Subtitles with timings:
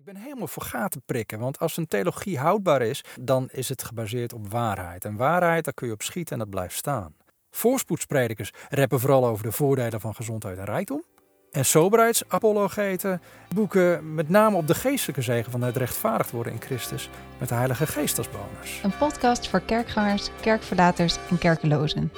[0.00, 3.82] Ik ben helemaal voor gaten prikken, want als een theologie houdbaar is, dan is het
[3.82, 5.04] gebaseerd op waarheid.
[5.04, 7.14] En waarheid, daar kun je op schieten en dat blijft staan.
[7.50, 11.04] Voorspoedspredikers rappen vooral over de voordelen van gezondheid en rijkdom.
[11.50, 13.22] En soberheidsapologeten
[13.54, 17.54] boeken met name op de geestelijke zegen van het rechtvaardigd worden in Christus met de
[17.54, 18.80] Heilige Geest als bonus.
[18.82, 22.12] Een podcast voor kerkgangers, kerkverlaters en kerkelozen.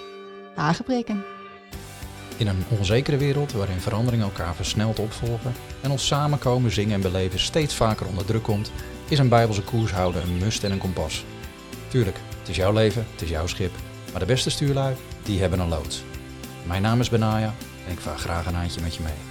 [0.56, 1.41] Aangebreken.
[2.36, 7.38] In een onzekere wereld waarin veranderingen elkaar versneld opvolgen en ons samenkomen, zingen en beleven
[7.38, 8.72] steeds vaker onder druk komt,
[9.08, 11.24] is een bijbelse koers houden een must en een kompas.
[11.88, 13.72] Tuurlijk, het is jouw leven, het is jouw schip,
[14.10, 16.04] maar de beste stuurlui, die hebben een loods.
[16.66, 17.54] Mijn naam is Benaya
[17.86, 19.30] en ik vaar graag een handje met je mee.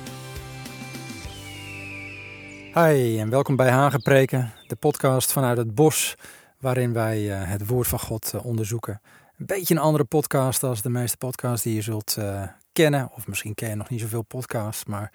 [2.74, 6.16] Hi en welkom bij Hagenpreken, de podcast vanuit het bos
[6.60, 9.02] waarin wij eh, het woord van God eh, onderzoeken.
[9.38, 12.44] Een beetje een andere podcast als de meeste podcasts die je zult uh,
[12.74, 13.10] kennen.
[13.16, 15.12] Of misschien ken je nog niet zoveel podcasts, maar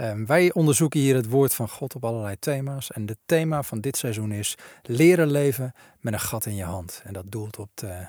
[0.00, 2.90] um, wij onderzoeken hier het woord van God op allerlei thema's.
[2.90, 7.02] En het thema van dit seizoen is leren leven met een gat in je hand.
[7.04, 8.06] En dat doelt op de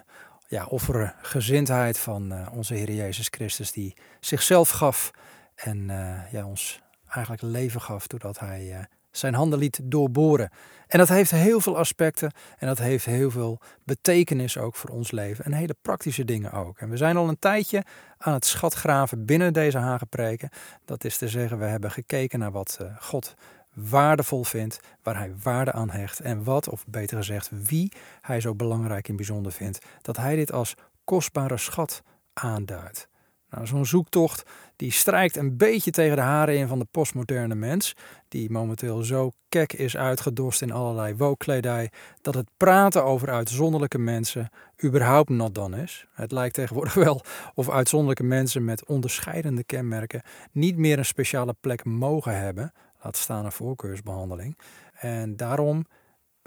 [0.47, 5.11] ja, offergezindheid van uh, onze Heer Jezus Christus, die zichzelf gaf
[5.55, 8.80] en uh, ja, ons eigenlijk leven gaf doordat hij uh,
[9.17, 10.49] zijn handen liet doorboren.
[10.88, 15.11] En dat heeft heel veel aspecten en dat heeft heel veel betekenis ook voor ons
[15.11, 16.80] leven en hele praktische dingen ook.
[16.80, 17.83] En we zijn al een tijdje
[18.17, 20.49] aan het schatgraven binnen deze hagenpreken.
[20.86, 23.33] Dat is te zeggen, we hebben gekeken naar wat uh, God
[23.73, 28.55] waardevol vindt, waar hij waarde aan hecht en wat, of beter gezegd, wie hij zo
[28.55, 32.02] belangrijk en bijzonder vindt, dat hij dit als kostbare schat
[32.33, 33.08] aanduidt.
[33.50, 34.44] Nou, Zo'n zoektocht
[34.76, 37.96] die strijkt een beetje tegen de haren in van de postmoderne mens,
[38.28, 44.50] die momenteel zo kek is uitgedost in allerlei wookkledij, dat het praten over uitzonderlijke mensen
[44.84, 46.08] überhaupt not dan is.
[46.14, 47.22] Het lijkt tegenwoordig wel
[47.54, 52.73] of uitzonderlijke mensen met onderscheidende kenmerken niet meer een speciale plek mogen hebben,
[53.04, 54.58] laat staan een voorkeursbehandeling.
[54.94, 55.86] En daarom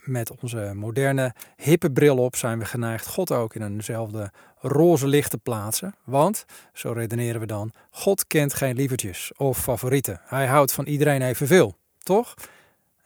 [0.09, 5.31] met onze moderne hippe bril op zijn we geneigd God ook in eenzelfde roze licht
[5.31, 5.95] te plaatsen.
[6.05, 10.21] Want, zo redeneren we dan, God kent geen lievertjes of favorieten.
[10.25, 12.35] Hij houdt van iedereen evenveel, toch?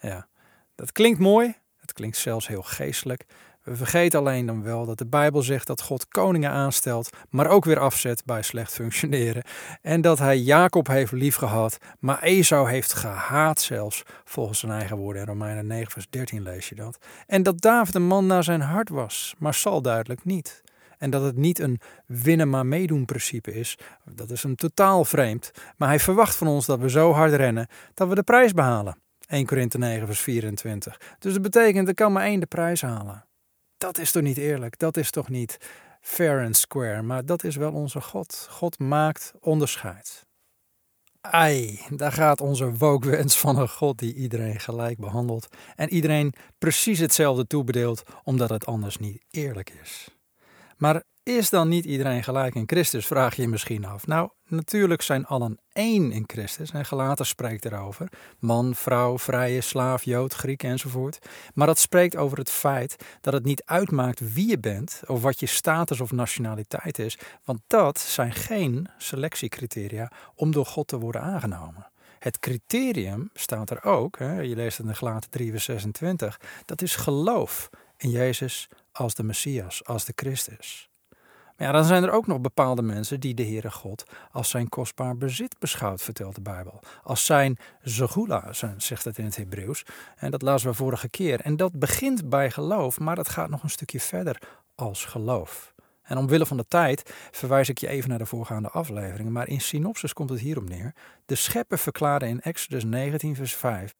[0.00, 0.26] Ja,
[0.74, 3.24] dat klinkt mooi, het klinkt zelfs heel geestelijk.
[3.62, 7.64] We vergeten alleen dan wel dat de Bijbel zegt dat God koningen aanstelt, maar ook
[7.64, 9.42] weer afzet bij slecht functioneren.
[9.82, 15.22] En dat hij Jacob heeft liefgehad, maar Esau heeft gehaat zelfs, volgens zijn eigen woorden.
[15.22, 16.98] In Romeinen 9 vers 13 lees je dat.
[17.26, 20.62] En dat David een man naar zijn hart was, maar zal duidelijk niet.
[20.98, 23.78] En dat het niet een winnen maar meedoen principe is,
[24.14, 25.50] dat is hem totaal vreemd.
[25.76, 28.96] Maar hij verwacht van ons dat we zo hard rennen dat we de prijs behalen.
[29.26, 31.00] 1 Korinthe 9 vers 24.
[31.18, 33.24] Dus dat betekent, er kan maar één de prijs halen.
[33.82, 34.78] Dat is toch niet eerlijk?
[34.78, 35.58] Dat is toch niet
[36.00, 37.02] fair and square?
[37.02, 38.46] Maar dat is wel onze God.
[38.50, 40.26] God maakt onderscheid.
[41.20, 46.98] Ai, daar gaat onze wookwens van een God die iedereen gelijk behandelt en iedereen precies
[46.98, 50.08] hetzelfde toebedeelt, omdat het anders niet eerlijk is.
[50.76, 54.06] Maar is dan niet iedereen gelijk in Christus, vraag je je misschien af.
[54.06, 58.08] Nou, natuurlijk zijn allen één in Christus en Galater spreekt erover.
[58.38, 61.18] Man, vrouw, vrije, slaaf, jood, Griek enzovoort.
[61.54, 65.40] Maar dat spreekt over het feit dat het niet uitmaakt wie je bent of wat
[65.40, 67.18] je status of nationaliteit is.
[67.44, 71.90] Want dat zijn geen selectiecriteria om door God te worden aangenomen.
[72.18, 76.82] Het criterium staat er ook, hè, je leest het in Galater 3 vers 26, dat
[76.82, 80.90] is geloof in Jezus als de Messias, als de Christus.
[81.56, 85.16] Maar dan zijn er ook nog bepaalde mensen die de Heere God als zijn kostbaar
[85.16, 86.80] bezit beschouwt, vertelt de Bijbel.
[87.02, 89.84] Als zijn zegula, zegt het in het Hebreeuws.
[90.16, 91.40] En dat lazen we vorige keer.
[91.40, 94.42] En dat begint bij geloof, maar dat gaat nog een stukje verder
[94.74, 95.74] als geloof.
[96.02, 99.60] En omwille van de tijd verwijs ik je even naar de voorgaande afleveringen, maar in
[99.60, 100.94] synopsis komt het hierop neer.
[101.26, 103.94] De schepper verklaarde in Exodus 19, vers 5.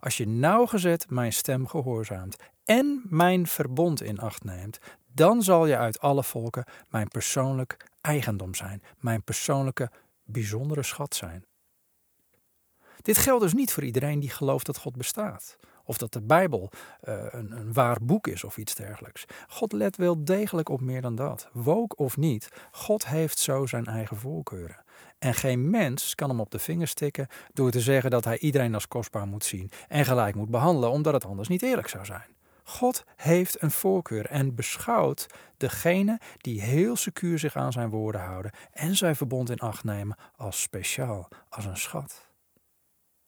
[0.00, 4.78] Als je nauwgezet mijn stem gehoorzaamt en mijn verbond in acht neemt,
[5.16, 9.90] dan zal je uit alle volken mijn persoonlijk eigendom zijn, mijn persoonlijke
[10.24, 11.44] bijzondere schat zijn.
[13.02, 15.56] Dit geldt dus niet voor iedereen die gelooft dat God bestaat.
[15.84, 16.70] Of dat de Bijbel
[17.08, 19.24] uh, een, een, waar boek is of iets dergelijks.
[19.48, 21.48] God let wel degelijk op meer dan dat.
[21.52, 24.84] Wook of niet, God heeft zo zijn eigen voorkeuren.
[25.18, 28.74] En geen mens kan hem op de vingers stikken door te zeggen dat hij iedereen
[28.74, 32.35] als kostbaar moet zien en gelijk moet behandelen, omdat het anders niet eerlijk zou zijn.
[32.68, 35.26] God heeft een voorkeur en beschouwt
[35.56, 40.16] degene die heel secuur zich aan zijn woorden houden en zijn verbond in acht nemen
[40.36, 42.28] als speciaal, als een schat.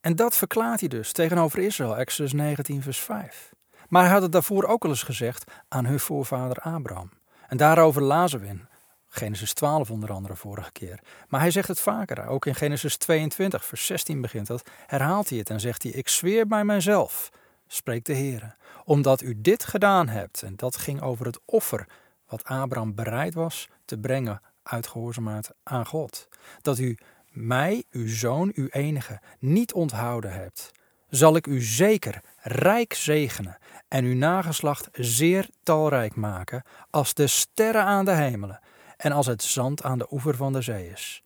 [0.00, 3.52] En dat verklaart hij dus tegenover Israël, Exodus 19, vers 5.
[3.88, 7.10] Maar hij had het daarvoor ook al eens gezegd aan hun voorvader Abraham.
[7.48, 8.68] En daarover lazen we in
[9.06, 11.00] Genesis 12 onder andere vorige keer.
[11.28, 12.26] Maar hij zegt het vaker.
[12.26, 14.70] Ook in Genesis 22, vers 16 begint dat.
[14.86, 17.30] Herhaalt hij het en zegt hij: Ik zweer bij mijzelf,
[17.68, 20.42] spreekt de Heer, omdat u dit gedaan hebt.
[20.42, 21.86] En dat ging over het offer
[22.26, 26.28] wat Abraham bereid was te brengen uit gehoorzaamheid aan God.
[26.62, 26.98] Dat u
[27.30, 30.70] mij, uw zoon, uw enige, niet onthouden hebt,
[31.08, 37.84] zal ik u zeker rijk zegenen en uw nageslacht zeer talrijk maken, als de sterren
[37.84, 38.60] aan de hemelen
[38.96, 41.22] en als het zand aan de oever van de zee is.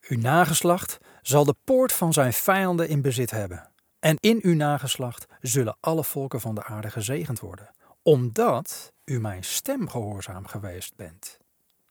[0.00, 3.68] Uw nageslacht zal de poort van zijn vijanden in bezit hebben.
[4.04, 7.70] En in uw nageslacht zullen alle volken van de aarde gezegend worden,
[8.02, 11.38] omdat u mijn stem gehoorzaam geweest bent.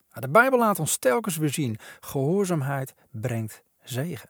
[0.09, 4.29] De Bijbel laat ons telkens weer zien: gehoorzaamheid brengt zegen.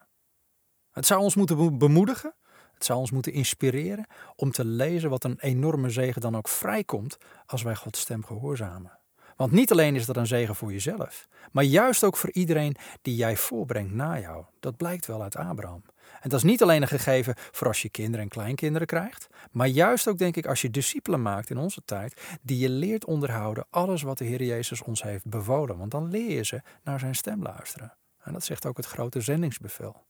[0.92, 2.36] Het zou ons moeten bemoedigen,
[2.74, 7.18] het zou ons moeten inspireren om te lezen wat een enorme zegen dan ook vrijkomt
[7.46, 9.00] als wij Gods stem gehoorzamen.
[9.36, 13.16] Want niet alleen is dat een zegen voor jezelf, maar juist ook voor iedereen die
[13.16, 14.46] jij voorbrengt na jou.
[14.60, 15.84] Dat blijkt wel uit Abraham.
[16.22, 19.68] En dat is niet alleen een gegeven voor als je kinderen en kleinkinderen krijgt, maar
[19.68, 23.66] juist ook denk ik als je discipelen maakt in onze tijd, die je leert onderhouden
[23.70, 25.78] alles wat de Heer Jezus ons heeft bevolen.
[25.78, 27.94] Want dan leer je ze naar zijn stem luisteren.
[28.24, 30.06] En dat zegt ook het grote zendingsbevel.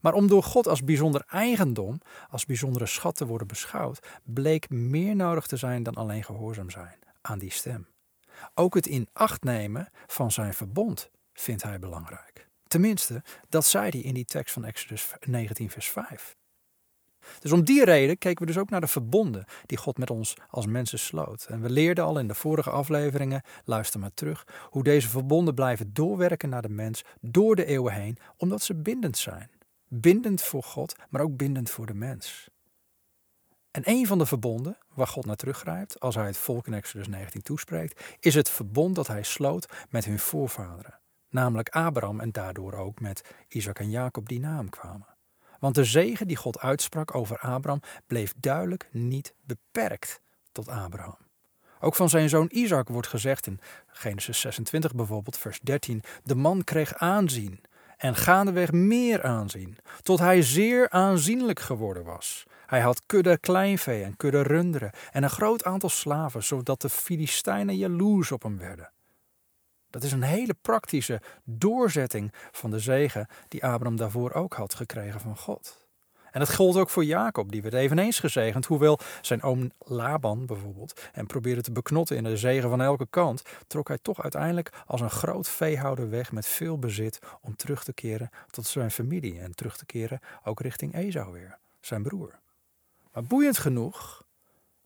[0.00, 2.00] Maar om door God als bijzonder eigendom,
[2.30, 6.98] als bijzondere schat te worden beschouwd, bleek meer nodig te zijn dan alleen gehoorzaam zijn
[7.20, 7.86] aan die stem.
[8.54, 12.43] Ook het in acht nemen van zijn verbond vindt hij belangrijk.
[12.74, 16.36] Tenminste, dat zei hij in die tekst van Exodus 19, vers 5.
[17.38, 20.36] Dus om die reden keken we dus ook naar de verbonden die God met ons
[20.50, 21.44] als mensen sloot.
[21.44, 25.92] En we leerden al in de vorige afleveringen, luister maar terug, hoe deze verbonden blijven
[25.92, 29.50] doorwerken naar de mens door de eeuwen heen, omdat ze bindend zijn.
[29.88, 32.48] Bindend voor God, maar ook bindend voor de mens.
[33.70, 37.08] En een van de verbonden waar God naar teruggrijpt als hij het volk in Exodus
[37.08, 41.00] 19 toespreekt, is het verbond dat hij sloot met hun voorvaderen,
[41.34, 45.06] namelijk Abraham en daardoor ook met Isaac en Jacob die naam kwamen.
[45.58, 50.20] Want de zegen die God uitsprak over Abraham bleef duidelijk niet beperkt
[50.52, 51.16] tot Abraham.
[51.80, 56.64] Ook van zijn zoon Isaac wordt gezegd in Genesis 26 bijvoorbeeld, vers 13: De man
[56.64, 57.60] kreeg aanzien
[57.96, 62.44] en gaandeweg meer aanzien, tot hij zeer aanzienlijk geworden was.
[62.66, 67.76] Hij had kudde kleinvee en kudde runderen en een groot aantal slaven, zodat de Filistijnen
[67.76, 68.90] jaloers op hem werden.
[69.94, 75.20] Dat is een hele praktische doorzetting van de zegen die Abraham daarvoor ook had gekregen
[75.20, 75.86] van God.
[76.30, 81.00] En dat gold ook voor Jacob, die werd eveneens gezegend, hoewel zijn oom Laban bijvoorbeeld
[81.12, 85.00] hem probeerde te beknotten in de zegen van elke kant, trok hij toch uiteindelijk als
[85.00, 89.54] een groot veehouder weg met veel bezit om terug te keren tot zijn familie en
[89.54, 92.38] terug te keren ook richting Esau weer, zijn broer.
[93.12, 94.24] Maar boeiend genoeg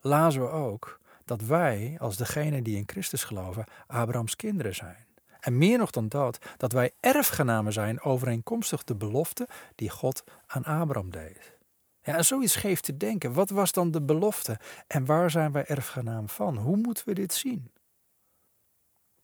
[0.01, 0.99] lazen we ook
[1.29, 5.07] dat wij, als degene die in Christus geloven, Abrahams kinderen zijn.
[5.41, 10.65] En meer nog dan dat, dat wij erfgenamen zijn overeenkomstig de belofte die God aan
[10.65, 11.57] Abraham deed.
[12.03, 13.33] Ja, en zoiets geeft te denken.
[13.33, 16.57] Wat was dan de belofte en waar zijn wij erfgenaam van?
[16.57, 17.71] Hoe moeten we dit zien?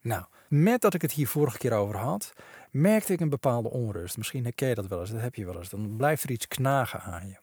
[0.01, 2.33] Nou, met dat ik het hier vorige keer over had,
[2.71, 4.17] merkte ik een bepaalde onrust.
[4.17, 5.69] Misschien herken je dat wel eens, dat heb je wel eens.
[5.69, 7.37] Dan blijft er iets knagen aan je.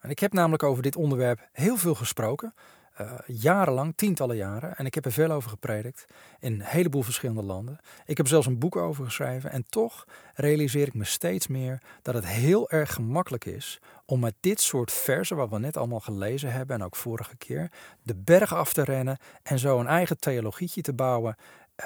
[0.00, 2.54] En ik heb namelijk over dit onderwerp heel veel gesproken.
[3.00, 4.76] Uh, jarenlang, tientallen jaren.
[4.76, 6.06] En ik heb er veel over gepredikt
[6.40, 7.78] in een heleboel verschillende landen.
[8.06, 9.50] Ik heb zelfs een boek over geschreven.
[9.50, 10.04] En toch
[10.34, 14.92] realiseer ik me steeds meer dat het heel erg gemakkelijk is om met dit soort
[14.92, 17.70] versen, wat we net allemaal gelezen hebben en ook vorige keer,
[18.02, 21.36] de berg af te rennen en zo een eigen theologietje te bouwen.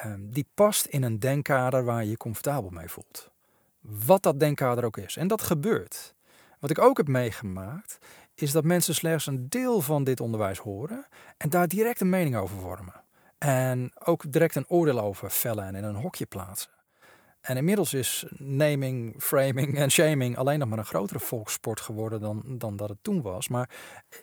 [0.05, 3.31] Uh, die past in een denkkader waar je je comfortabel mee voelt.
[3.81, 5.17] Wat dat denkkader ook is.
[5.17, 6.15] En dat gebeurt.
[6.59, 7.99] Wat ik ook heb meegemaakt,
[8.41, 12.37] is dat mensen slechts een deel van dit onderwijs horen en daar direct een mening
[12.37, 13.03] over vormen.
[13.39, 16.71] En ook direct een oordeel over vellen en in een hokje plaatsen.
[17.41, 22.43] En inmiddels is naming, framing en shaming alleen nog maar een grotere volkssport geworden dan,
[22.47, 23.49] dan dat het toen was.
[23.49, 23.71] Maar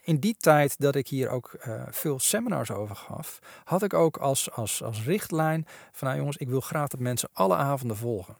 [0.02, 4.18] in die tijd dat ik hier ook uh, veel seminars over gaf, had ik ook
[4.18, 8.38] als, als, als richtlijn van nou jongens, ik wil graag dat mensen alle avonden volgen.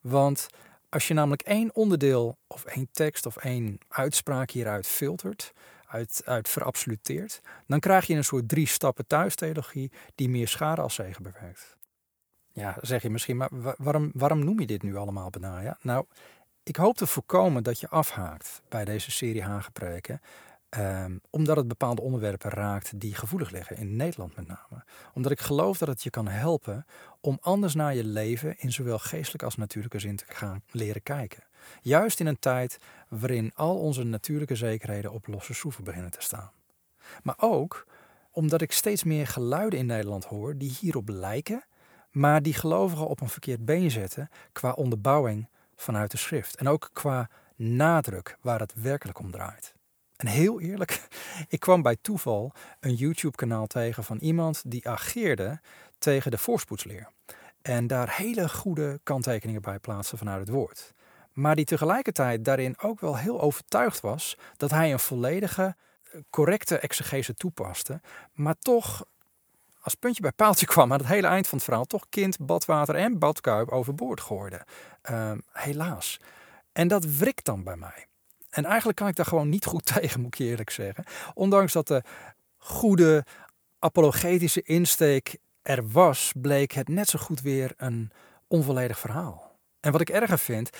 [0.00, 0.48] Want
[0.88, 5.52] als je namelijk één onderdeel of één tekst of één uitspraak hieruit filtert,
[5.86, 10.94] uit, uit verabsoluteert, dan krijg je een soort drie stappen thuistheologie die meer schade als
[10.94, 11.76] zegen bewerkt.
[12.52, 15.78] Ja, zeg je misschien, maar waarom, waarom noem je dit nu allemaal Benaja?
[15.80, 16.06] Nou,
[16.62, 20.20] ik hoop te voorkomen dat je afhaakt bij deze serie Hagepreken
[20.76, 24.84] Um, omdat het bepaalde onderwerpen raakt die gevoelig liggen, in Nederland met name.
[25.14, 26.86] Omdat ik geloof dat het je kan helpen
[27.20, 31.42] om anders naar je leven in zowel geestelijke als natuurlijke zin te gaan leren kijken.
[31.82, 36.50] Juist in een tijd waarin al onze natuurlijke zekerheden op losse schroeven beginnen te staan.
[37.22, 37.86] Maar ook
[38.30, 41.64] omdat ik steeds meer geluiden in Nederland hoor die hierop lijken,
[42.10, 46.56] maar die gelovigen op een verkeerd been zetten qua onderbouwing vanuit de schrift.
[46.56, 49.76] En ook qua nadruk waar het werkelijk om draait.
[50.18, 51.08] En heel eerlijk,
[51.48, 55.60] ik kwam bij toeval een YouTube-kanaal tegen van iemand die ageerde
[55.98, 57.08] tegen de voorspoedsleer.
[57.62, 60.92] En daar hele goede kanttekeningen bij plaatsen vanuit het woord.
[61.32, 66.78] Maar die tegelijkertijd daarin ook wel heel overtuigd was dat hij een volledige, eh, correcte
[66.78, 68.00] exegese toepaste.
[68.32, 69.04] Maar toch
[69.80, 72.94] als puntje bij paaltje kwam aan het hele eind van het verhaal, toch kind, badwater
[72.94, 74.66] en badkuip overboord gooide.
[75.02, 76.20] Ehm, helaas.
[76.72, 78.06] En dat wrikt dan bij mij.
[78.50, 81.04] En eigenlijk kan ik daar gewoon niet goed tegen, moet ik eerlijk zeggen.
[81.34, 82.02] Ondanks dat de
[82.56, 83.24] goede
[83.78, 88.10] apologetische insteek er was, bleek het net zo goed weer een
[88.46, 89.58] onvolledig verhaal.
[89.80, 90.70] En wat ik erger vind,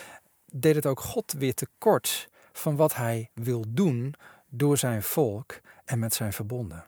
[0.52, 4.14] deed het ook God weer tekort van wat hij wil doen
[4.46, 6.84] door zijn volk en met zijn verbonden.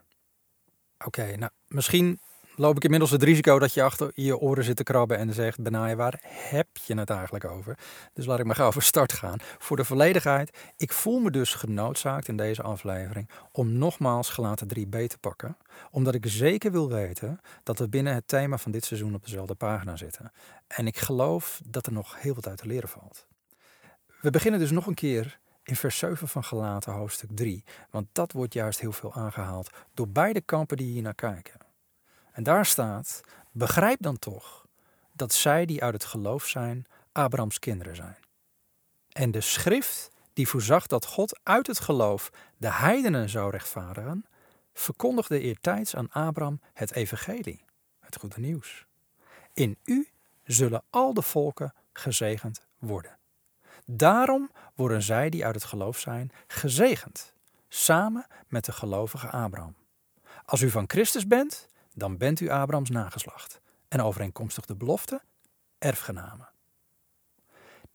[1.05, 2.21] Oké, nou misschien
[2.61, 5.62] loop ik inmiddels het risico dat je achter je oren zit te krabben en zegt:
[5.62, 7.79] Benaje, waar heb je het eigenlijk over?
[8.12, 9.38] Dus laat ik maar gauw voor start gaan.
[9.59, 15.07] Voor de volledigheid, ik voel me dus genoodzaakt in deze aflevering om nogmaals gelaten 3b
[15.07, 15.57] te pakken,
[15.90, 19.55] omdat ik zeker wil weten dat we binnen het thema van dit seizoen op dezelfde
[19.55, 20.33] pagina zitten.
[20.67, 23.26] En ik geloof dat er nog heel wat uit te leren valt.
[24.21, 28.33] We beginnen dus nog een keer in vers 7 van Gelaten hoofdstuk 3, want dat
[28.33, 31.69] wordt juist heel veel aangehaald door beide kampen die hier naar kijken.
[32.33, 33.21] En daar staat:
[33.51, 34.67] Begrijp dan toch
[35.13, 38.19] dat zij die uit het geloof zijn, Abrahams kinderen zijn.
[39.13, 44.27] En de schrift die voorzag dat God uit het geloof de heidenen zou rechtvaardigen,
[44.75, 47.65] verkondigde eertijds aan Abraham het evangelie,
[48.01, 48.87] het goede nieuws.
[49.53, 50.09] In u
[50.45, 53.19] zullen al de volken gezegend worden.
[53.85, 57.35] Daarom worden zij die uit het geloof zijn gezegend,
[57.69, 59.75] samen met de gelovige Abraham.
[60.45, 65.20] Als u van Christus bent, dan bent u Abrahams nageslacht en overeenkomstig de belofte
[65.78, 66.49] erfgenamen.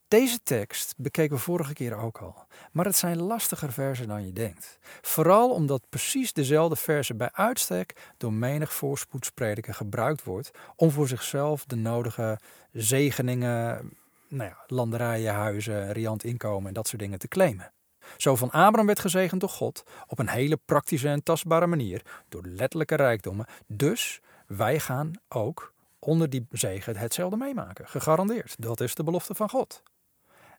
[0.08, 4.32] Deze tekst bekeken we vorige keer ook al, maar het zijn lastiger versen dan je
[4.32, 4.78] denkt.
[5.00, 11.64] Vooral omdat precies dezelfde versen bij uitstek door menig voorspoedsprediker gebruikt wordt om voor zichzelf
[11.64, 12.38] de nodige
[12.72, 13.90] zegeningen,
[14.28, 17.72] nou ja, landerijen, huizen, riant inkomen en dat soort dingen te claimen.
[18.16, 22.42] Zo van Abraham werd gezegend door God op een hele praktische en tastbare manier door
[22.46, 23.46] letterlijke rijkdommen.
[23.66, 27.88] Dus wij gaan ook onder die zegen hetzelfde meemaken.
[27.88, 28.54] Gegarandeerd.
[28.58, 29.82] Dat is de belofte van God.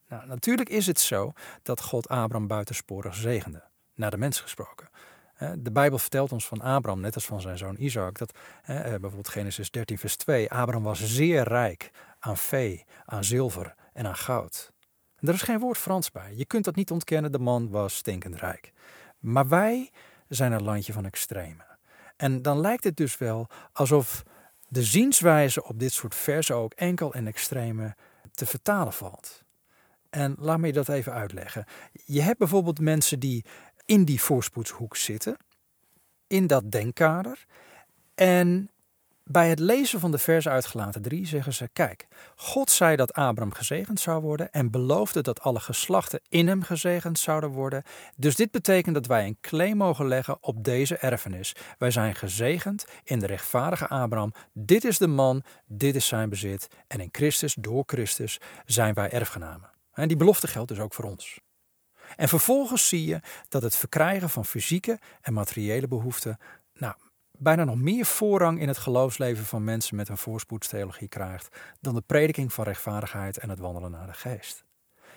[0.08, 3.64] Nou, natuurlijk is het zo dat God Abraham buitensporig zegende,
[3.96, 4.90] naar de mens gesproken.
[5.38, 9.28] De Bijbel vertelt ons van Abraham, net als van zijn zoon Isaac, dat eh, bijvoorbeeld
[9.28, 14.72] Genesis 13, vers 2, Abraham was zeer rijk aan vee, aan zilver en aan goud.
[15.20, 16.34] Er is geen woord Frans bij.
[16.36, 18.72] Je kunt dat niet ontkennen, de man was stinkend rijk.
[19.20, 19.92] Maar wij
[20.28, 21.66] zijn een landje van extreme.
[22.18, 24.24] En dan lijkt het dus wel alsof
[24.68, 27.96] de zienswijze op dit soort versen ook enkel en extreme
[28.32, 29.44] te vertalen valt.
[30.10, 31.66] En laat me je dat even uitleggen.
[32.06, 33.46] Je hebt bijvoorbeeld mensen die
[33.86, 35.38] in die voorspoedshoek zitten,
[36.28, 37.46] in dat denkkader.
[38.16, 38.72] En
[39.30, 43.54] bij het lezen van de vers uitgelaten 3 zeggen ze: Kijk, God zei dat Abraham
[43.54, 47.84] gezegend zou worden en beloofde dat alle geslachten in hem gezegend zouden worden.
[48.16, 51.56] Dus dit betekent dat wij een claim mogen leggen op deze erfenis.
[51.78, 54.34] Wij zijn gezegend in de rechtvaardige Abraham.
[54.54, 56.68] Dit is de man, dit is zijn bezit.
[56.88, 59.70] En in Christus, door Christus, zijn wij erfgenamen.
[59.94, 61.40] En die belofte geldt dus ook voor ons.
[62.16, 63.20] En vervolgens zie je
[63.50, 66.38] dat het verkrijgen van fysieke en materiële behoeften
[66.74, 66.96] nou,
[67.38, 72.04] bijna nog meer voorrang in het geloofsleven van mensen met een voorspoedstheologie krijgt dan de
[72.06, 74.66] prediking van rechtvaardigheid en het wandelen naar de geest.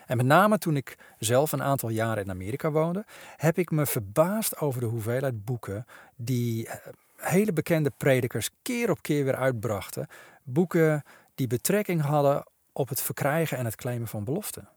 [0.06, 3.04] En met name toen ik zelf een aantal jaren in Amerika woonde,
[3.36, 5.84] heb ik me verbaasd over de hoeveelheid boeken
[6.16, 6.76] die eh,
[7.16, 10.06] hele bekende predikers keer op keer weer uitbrachten.
[10.42, 11.02] Boeken
[11.34, 14.68] die betrekking hadden op het verkrijgen en het claimen van beloften.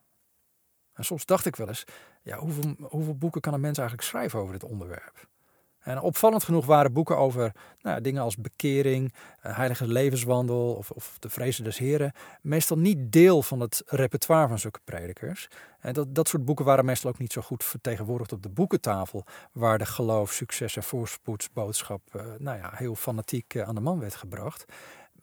[0.93, 1.83] En soms dacht ik wel eens,
[2.21, 5.27] ja, hoeveel, hoeveel boeken kan een mens eigenlijk schrijven over dit onderwerp?
[5.83, 11.17] En opvallend genoeg waren boeken over nou, dingen als bekering, eh, heilige levenswandel of, of
[11.19, 12.11] de vrezen des heren
[12.41, 15.47] meestal niet deel van het repertoire van zulke predikers.
[15.79, 19.23] En dat, dat soort boeken waren meestal ook niet zo goed vertegenwoordigd op de boekentafel,
[19.51, 23.99] waar de geloof, succes en voorspoedsboodschap uh, nou ja, heel fanatiek uh, aan de man
[23.99, 24.65] werd gebracht.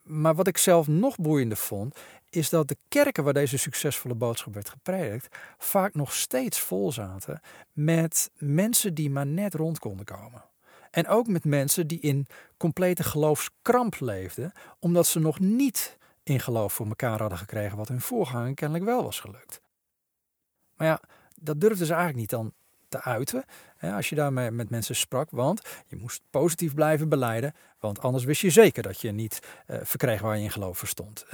[0.02, 1.98] Maar wat ik zelf nog boeiender vond,
[2.30, 7.40] is dat de kerken waar deze succesvolle boodschap werd gepredikt, vaak nog steeds vol zaten
[7.72, 10.49] met mensen die maar net rond konden komen.
[10.90, 16.72] En ook met mensen die in complete geloofskramp leefden, omdat ze nog niet in geloof
[16.72, 19.60] voor elkaar hadden gekregen wat hun voorganger kennelijk wel was gelukt.
[20.76, 21.00] Maar ja,
[21.34, 22.52] dat durfden ze eigenlijk niet dan
[22.88, 23.44] te uiten.
[23.76, 25.30] Hè, als je daarmee met mensen sprak.
[25.30, 27.54] Want je moest positief blijven beleiden.
[27.78, 31.24] Want anders wist je zeker dat je niet uh, verkreeg waar je in geloof verstond.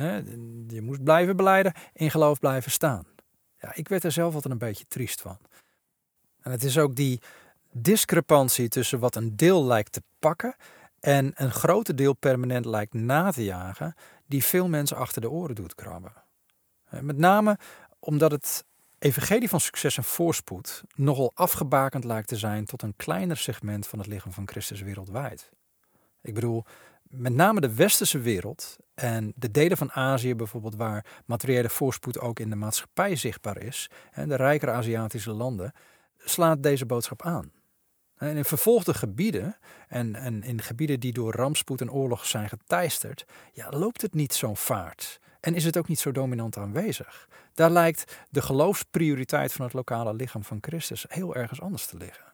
[0.67, 3.05] Je moest blijven beleiden, in geloof blijven staan.
[3.61, 5.39] Ja, ik werd er zelf altijd een beetje triest van.
[6.41, 7.21] En het is ook die
[7.83, 10.57] discrepantie tussen wat een deel lijkt te pakken
[11.01, 13.95] en een grote deel permanent lijkt na te jagen,
[14.27, 16.13] die veel mensen achter de oren doet krabben.
[17.01, 17.59] Met name
[17.99, 18.65] omdat het
[18.99, 23.99] evangelie van succes en voorspoed nogal afgebakend lijkt te zijn tot een kleiner segment van
[23.99, 25.51] het lichaam van Christus wereldwijd.
[26.23, 26.65] Ik bedoel,
[27.03, 32.41] met name de westerse wereld en de delen van Azië bijvoorbeeld waar materiële voorspoed ook
[32.41, 35.73] in de maatschappij zichtbaar is, de rijkere Aziatische landen,
[36.19, 37.53] slaat deze boodschap aan.
[38.17, 39.57] En in vervolgde gebieden
[39.89, 44.35] en, en in gebieden die door rampspoed en oorlog zijn geteisterd, ja, loopt het niet
[44.35, 45.21] zo'n vaart.
[45.41, 47.29] En is het ook niet zo dominant aanwezig.
[47.55, 52.25] Daar lijkt de geloofsprioriteit van het lokale lichaam van Christus heel ergens anders te liggen.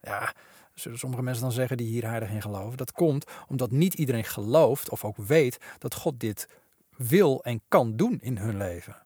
[0.00, 0.32] Ja,
[0.74, 2.76] zullen sommige mensen dan zeggen die hier heilig in geloven.
[2.76, 6.48] Dat komt omdat niet iedereen gelooft of ook weet dat God dit
[6.96, 8.96] wil en kan doen in hun leven.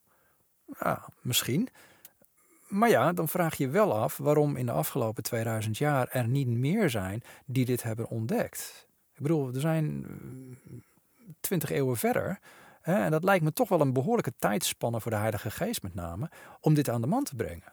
[0.78, 1.68] Ja, misschien.
[2.70, 6.48] Maar ja, dan vraag je wel af waarom in de afgelopen 2000 jaar er niet
[6.48, 8.86] meer zijn die dit hebben ontdekt.
[9.14, 10.06] Ik bedoel, er zijn
[11.40, 12.38] 20 eeuwen verder.
[12.80, 15.94] Hè, en dat lijkt me toch wel een behoorlijke tijdspanne voor de Heilige Geest met
[15.94, 17.72] name, om dit aan de man te brengen.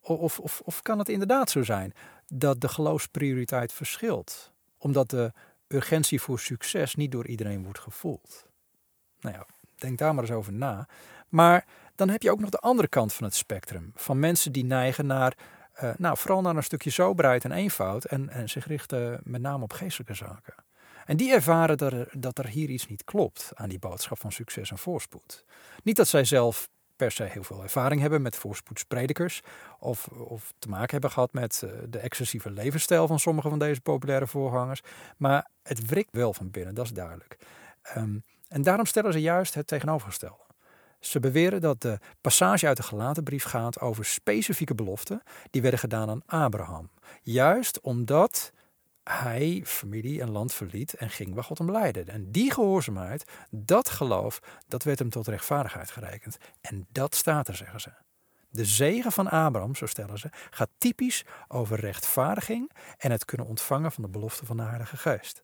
[0.00, 1.92] Of, of, of kan het inderdaad zo zijn
[2.26, 5.32] dat de geloofsprioriteit verschilt, omdat de
[5.66, 8.46] urgentie voor succes niet door iedereen wordt gevoeld?
[9.20, 10.88] Nou ja, denk daar maar eens over na.
[11.28, 11.66] Maar
[11.98, 13.92] dan heb je ook nog de andere kant van het spectrum.
[13.94, 15.36] Van mensen die neigen naar,
[15.82, 18.04] uh, nou, vooral naar een stukje soberheid en eenvoud.
[18.04, 20.54] En, en zich richten met name op geestelijke zaken.
[21.04, 24.32] En die ervaren dat er, dat er hier iets niet klopt aan die boodschap van
[24.32, 25.44] succes en voorspoed.
[25.82, 29.42] Niet dat zij zelf per se heel veel ervaring hebben met voorspoedspredikers.
[29.78, 33.80] Of, of te maken hebben gehad met uh, de excessieve levensstijl van sommige van deze
[33.80, 34.80] populaire voorgangers.
[35.16, 37.38] Maar het wrikt wel van binnen, dat is duidelijk.
[37.96, 40.47] Um, en daarom stellen ze juist het tegenovergestelde.
[41.00, 45.80] Ze beweren dat de passage uit de gelaten brief gaat over specifieke beloften die werden
[45.80, 46.90] gedaan aan Abraham.
[47.22, 48.52] Juist omdat
[49.02, 52.02] hij familie en land verliet en ging waar God hem leidde.
[52.02, 56.36] En die gehoorzaamheid, dat geloof, dat werd hem tot rechtvaardigheid gerekend.
[56.60, 57.90] En dat staat er, zeggen ze.
[58.50, 63.92] De zegen van Abraham, zo stellen ze, gaat typisch over rechtvaardiging en het kunnen ontvangen
[63.92, 65.42] van de belofte van de Heilige Geest.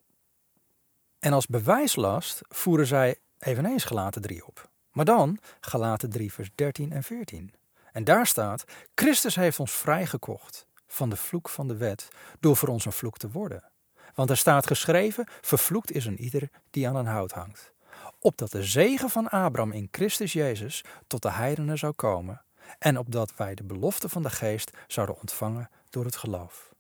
[1.19, 4.73] En als bewijslast voeren zij eveneens gelaten 3 op.
[4.95, 7.55] Maar dan gelaten 3 vers 13 en 14.
[7.93, 12.09] En daar staat, Christus heeft ons vrijgekocht van de vloek van de wet
[12.41, 13.71] door voor ons een vloek te worden.
[14.15, 17.73] Want er staat geschreven, vervloekt is een ieder die aan een hout hangt.
[18.19, 22.43] Opdat de zegen van Abraham in Christus Jezus tot de heidenen zou komen
[22.79, 26.75] en opdat wij de belofte van de geest zouden ontvangen door het geloof.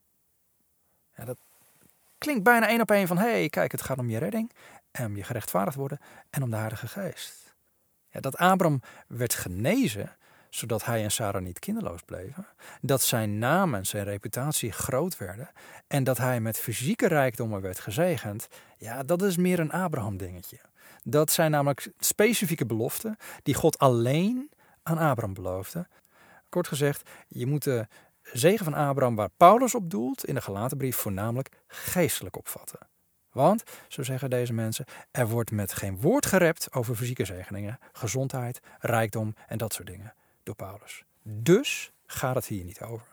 [1.24, 1.38] Dat
[2.18, 4.52] klinkt bijna één op één van, hé, hey, kijk, het gaat om je redding
[4.90, 5.98] en om je gerechtvaardigd worden
[6.30, 7.43] en om de Heilige Geest.
[8.14, 10.16] Ja, dat Abraham werd genezen,
[10.50, 12.46] zodat hij en Sarah niet kinderloos bleven.
[12.80, 15.50] Dat zijn naam en zijn reputatie groot werden.
[15.86, 18.48] En dat hij met fysieke rijkdommen werd gezegend.
[18.76, 20.58] Ja, dat is meer een Abraham-dingetje.
[21.02, 24.50] Dat zijn namelijk specifieke beloften die God alleen
[24.82, 25.86] aan Abraham beloofde.
[26.48, 27.86] Kort gezegd, je moet de
[28.22, 32.78] zegen van Abraham waar Paulus op doelt in de gelaten brief voornamelijk geestelijk opvatten.
[33.34, 38.60] Want, zo zeggen deze mensen, er wordt met geen woord gerept over fysieke zegeningen, gezondheid,
[38.78, 41.04] rijkdom en dat soort dingen door Paulus.
[41.22, 43.06] Dus gaat het hier niet over.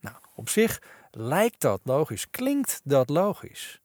[0.00, 3.80] Nou, op zich lijkt dat logisch, klinkt dat logisch.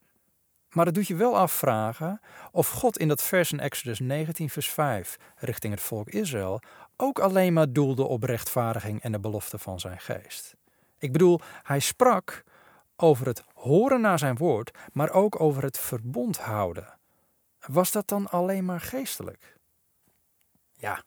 [0.70, 4.70] Maar dat doet je wel afvragen of God in dat vers in Exodus 19, vers
[4.70, 6.62] 5 richting het volk Israël
[6.98, 10.56] ook alleen maar doelde op rechtvaardiging en de belofte van zijn geest.
[10.98, 12.44] Ik bedoel, hij sprak
[13.02, 17.00] over het horen naar zijn woord, maar ook over het verbond houden.
[17.66, 19.58] Was dat dan alleen maar geestelijk?
[20.74, 21.04] Ja,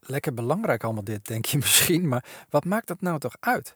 [0.00, 3.74] lekker belangrijk allemaal dit, denk je misschien, maar wat maakt dat nou toch uit?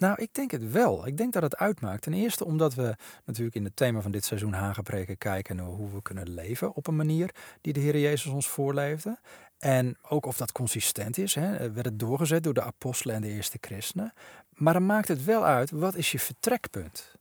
[0.00, 1.06] Nou, ik denk het wel.
[1.06, 2.02] Ik denk dat het uitmaakt.
[2.02, 6.02] Ten eerste omdat we natuurlijk in het thema van dit seizoen Hagepreken kijken hoe we
[6.02, 9.18] kunnen leven op een manier die de Heer Jezus ons voorleefde.
[9.58, 11.34] En ook of dat consistent is.
[11.34, 11.72] Hè.
[11.72, 14.12] Werd het doorgezet door de apostelen en de eerste christenen.
[14.60, 17.14] Maar dan maakt het wel uit, wat is je vertrekpunt?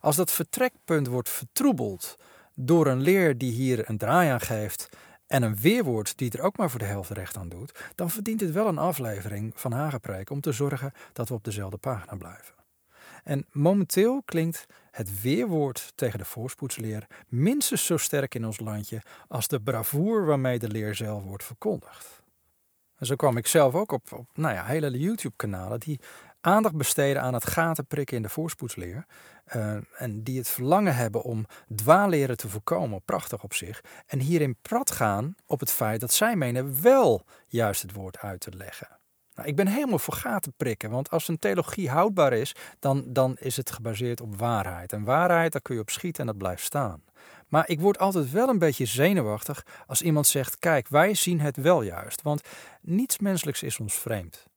[0.00, 2.16] Als dat vertrekpunt wordt vertroebeld
[2.54, 4.88] door een leer die hier een draai aan geeft
[5.26, 8.40] en een weerwoord die er ook maar voor de helft recht aan doet, dan verdient
[8.40, 12.54] het wel een aflevering van Hagepreek om te zorgen dat we op dezelfde pagina blijven.
[13.24, 19.48] En momenteel klinkt het weerwoord tegen de voorspoedsleer minstens zo sterk in ons landje als
[19.48, 22.22] de bravoer waarmee de leer zelf wordt verkondigd.
[23.00, 26.00] En zo kwam ik zelf ook op, op nou ja, hele YouTube-kanalen die
[26.40, 29.06] aandacht besteden aan het gaten prikken in de voorspoedsleer.
[29.56, 33.80] Uh, en die het verlangen hebben om dwaaleren te voorkomen, prachtig op zich.
[34.06, 38.40] En hierin prat gaan op het feit dat zij menen wel juist het woord uit
[38.40, 38.88] te leggen.
[39.34, 43.36] Nou, ik ben helemaal voor gaten prikken, want als een theologie houdbaar is, dan, dan
[43.38, 44.92] is het gebaseerd op waarheid.
[44.92, 47.02] En waarheid, daar kun je op schieten en dat blijft staan.
[47.48, 51.56] Maar ik word altijd wel een beetje zenuwachtig als iemand zegt: Kijk, wij zien het
[51.56, 52.22] wel juist.
[52.22, 52.42] Want
[52.80, 54.49] niets menselijks is ons vreemd.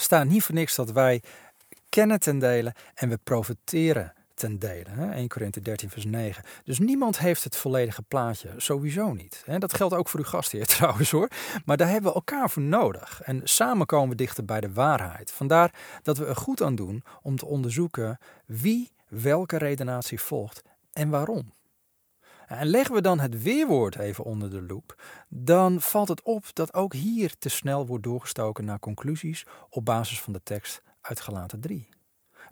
[0.00, 1.22] Staat niet voor niks dat wij
[1.88, 4.90] kennen ten dele en we profiteren ten dele.
[5.12, 6.44] 1 Korinthe 13, vers 9.
[6.64, 9.44] Dus niemand heeft het volledige plaatje, sowieso niet.
[9.58, 11.28] Dat geldt ook voor uw gastheer trouwens hoor.
[11.64, 13.20] Maar daar hebben we elkaar voor nodig.
[13.22, 15.32] En samen komen we dichter bij de waarheid.
[15.32, 21.08] Vandaar dat we er goed aan doen om te onderzoeken wie welke redenatie volgt en
[21.08, 21.52] waarom.
[22.50, 26.74] En leggen we dan het weerwoord even onder de loep, dan valt het op dat
[26.74, 31.60] ook hier te snel wordt doorgestoken naar conclusies op basis van de tekst uit Galaten
[31.60, 31.88] 3.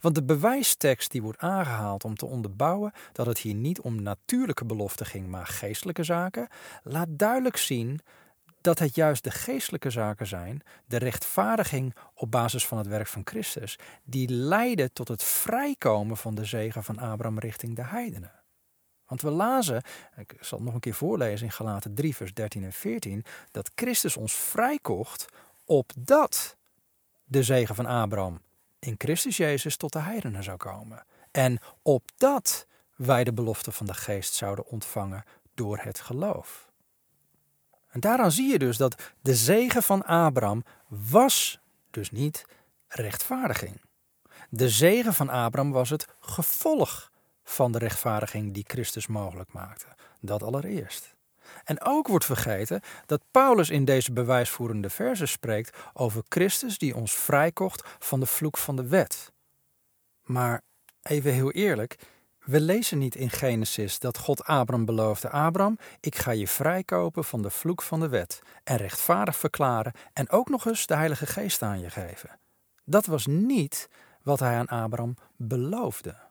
[0.01, 4.65] Want de bewijstekst die wordt aangehaald om te onderbouwen dat het hier niet om natuurlijke
[4.65, 6.49] beloften ging, maar geestelijke zaken,
[6.83, 8.01] laat duidelijk zien
[8.61, 13.23] dat het juist de geestelijke zaken zijn, de rechtvaardiging op basis van het werk van
[13.25, 18.38] Christus, die leiden tot het vrijkomen van de zegen van Abraham richting de heidenen.
[19.09, 19.83] Want we lazen,
[20.17, 23.71] ik zal het nog een keer voorlezen in Galaten 3, vers 13 en 14, dat
[23.75, 25.27] Christus ons vrijkocht
[25.65, 26.57] opdat
[27.25, 28.41] de zegen van Abraham
[28.79, 31.05] in Christus Jezus tot de heidenen zou komen.
[31.31, 32.67] En opdat
[32.97, 36.71] wij de belofte van de geest zouden ontvangen door het geloof.
[37.89, 42.45] En daaraan zie je dus dat de zegen van Abraham was dus niet
[42.89, 43.81] rechtvaardiging.
[44.51, 47.11] De zegen van Abraham was het gevolg
[47.49, 49.87] van de rechtvaardiging die Christus mogelijk maakte.
[50.21, 51.17] Dat allereerst.
[51.65, 57.15] En ook wordt vergeten dat Paulus in deze bewijsvoerende versen spreekt over Christus die ons
[57.15, 59.33] vrijkocht van de vloek van de wet.
[60.23, 60.63] Maar
[61.03, 61.97] even heel eerlijk,
[62.45, 67.43] we lezen niet in Genesis dat God Abraham beloofde: Abraham, ik ga je vrijkopen van
[67.43, 71.63] de vloek van de wet en rechtvaardig verklaren en ook nog eens de Heilige Geest
[71.63, 72.39] aan je geven.
[72.85, 73.89] Dat was niet
[74.23, 76.28] wat hij aan Abraham beloofde.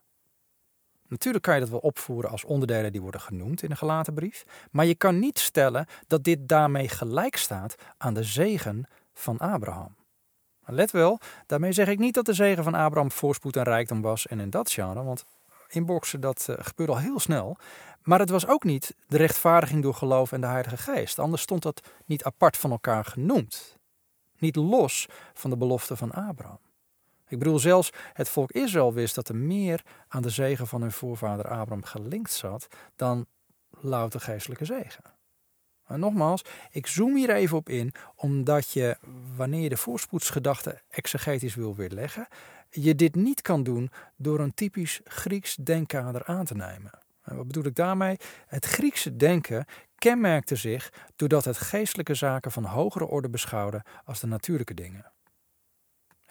[1.07, 4.43] Natuurlijk kan je dat wel opvoeren als onderdelen die worden genoemd in de gelaten brief,
[4.71, 9.95] maar je kan niet stellen dat dit daarmee gelijk staat aan de zegen van Abraham.
[10.65, 14.27] Let wel, daarmee zeg ik niet dat de zegen van Abraham voorspoed en rijkdom was
[14.27, 15.25] en in dat genre, want
[15.67, 17.57] inboxen dat uh, gebeurt al heel snel.
[18.03, 21.19] Maar het was ook niet de rechtvaardiging door geloof en de Heilige Geest.
[21.19, 23.77] Anders stond dat niet apart van elkaar genoemd.
[24.37, 26.59] Niet los van de belofte van Abraham.
[27.27, 30.91] Ik bedoel, zelfs het volk Israël wist dat er meer aan de zegen van hun
[30.91, 33.25] voorvader Abraham gelinkt zat dan
[33.69, 35.03] louter geestelijke zegen.
[35.87, 38.97] Maar nogmaals, ik zoom hier even op in, omdat je,
[39.35, 42.27] wanneer je de voorspoedsgedachte exegetisch wil weerleggen,
[42.69, 46.91] je dit niet kan doen door een typisch Grieks denkkader aan te nemen.
[47.23, 48.17] En wat bedoel ik daarmee?
[48.47, 54.27] Het Griekse denken kenmerkte zich doordat het geestelijke zaken van hogere orde beschouwde als de
[54.27, 55.11] natuurlijke dingen.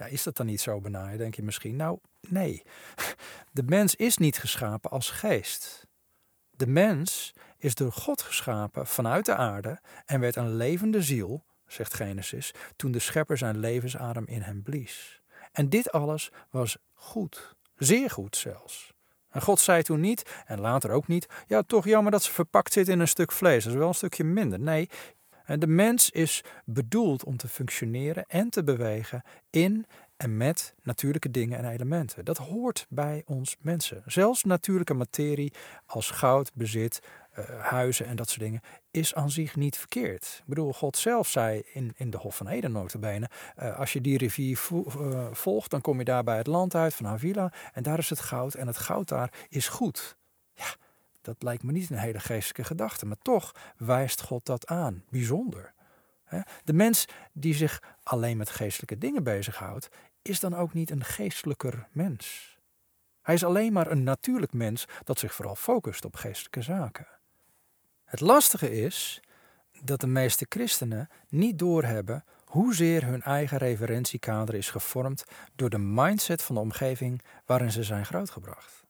[0.04, 1.76] Is dat dan niet zo benaaid, denk je misschien?
[1.76, 2.62] Nou, nee.
[3.52, 5.86] De mens is niet geschapen als geest.
[6.50, 11.94] De mens is door God geschapen vanuit de aarde en werd een levende ziel, zegt
[11.94, 15.22] Genesis, toen de schepper zijn levensadem in hem blies.
[15.52, 18.94] En dit alles was goed, zeer goed zelfs.
[19.28, 22.72] En God zei toen niet, en later ook niet, ja toch jammer dat ze verpakt
[22.72, 24.60] zit in een stuk vlees, dat is wel een stukje minder.
[24.60, 24.88] Nee,
[25.46, 31.58] de mens is bedoeld om te functioneren en te bewegen in en met natuurlijke dingen
[31.58, 32.24] en elementen.
[32.24, 34.02] Dat hoort bij ons mensen.
[34.06, 35.52] Zelfs natuurlijke materie
[35.86, 37.00] als goud, bezit,
[37.38, 40.36] uh, huizen en dat soort dingen is aan zich niet verkeerd.
[40.38, 44.00] Ik bedoel, God zelf zei in, in de Hof van Eden notabene, uh, als je
[44.00, 47.82] die rivier uh, volgt, dan kom je daar bij het land uit van Havila en
[47.82, 50.16] daar is het goud en het goud daar is goed.
[50.54, 50.74] Ja,
[51.26, 55.04] dat lijkt me niet een hele geestelijke gedachte, maar toch wijst God dat aan.
[55.10, 55.74] Bijzonder.
[56.64, 59.88] De mens die zich alleen met geestelijke dingen bezighoudt,
[60.22, 62.56] is dan ook niet een geestelijker mens.
[63.22, 67.06] Hij is alleen maar een natuurlijk mens dat zich vooral focust op geestelijke zaken.
[68.04, 69.20] Het lastige is
[69.82, 76.42] dat de meeste christenen niet doorhebben hoezeer hun eigen referentiekader is gevormd door de mindset
[76.42, 78.85] van de omgeving waarin ze zijn grootgebracht.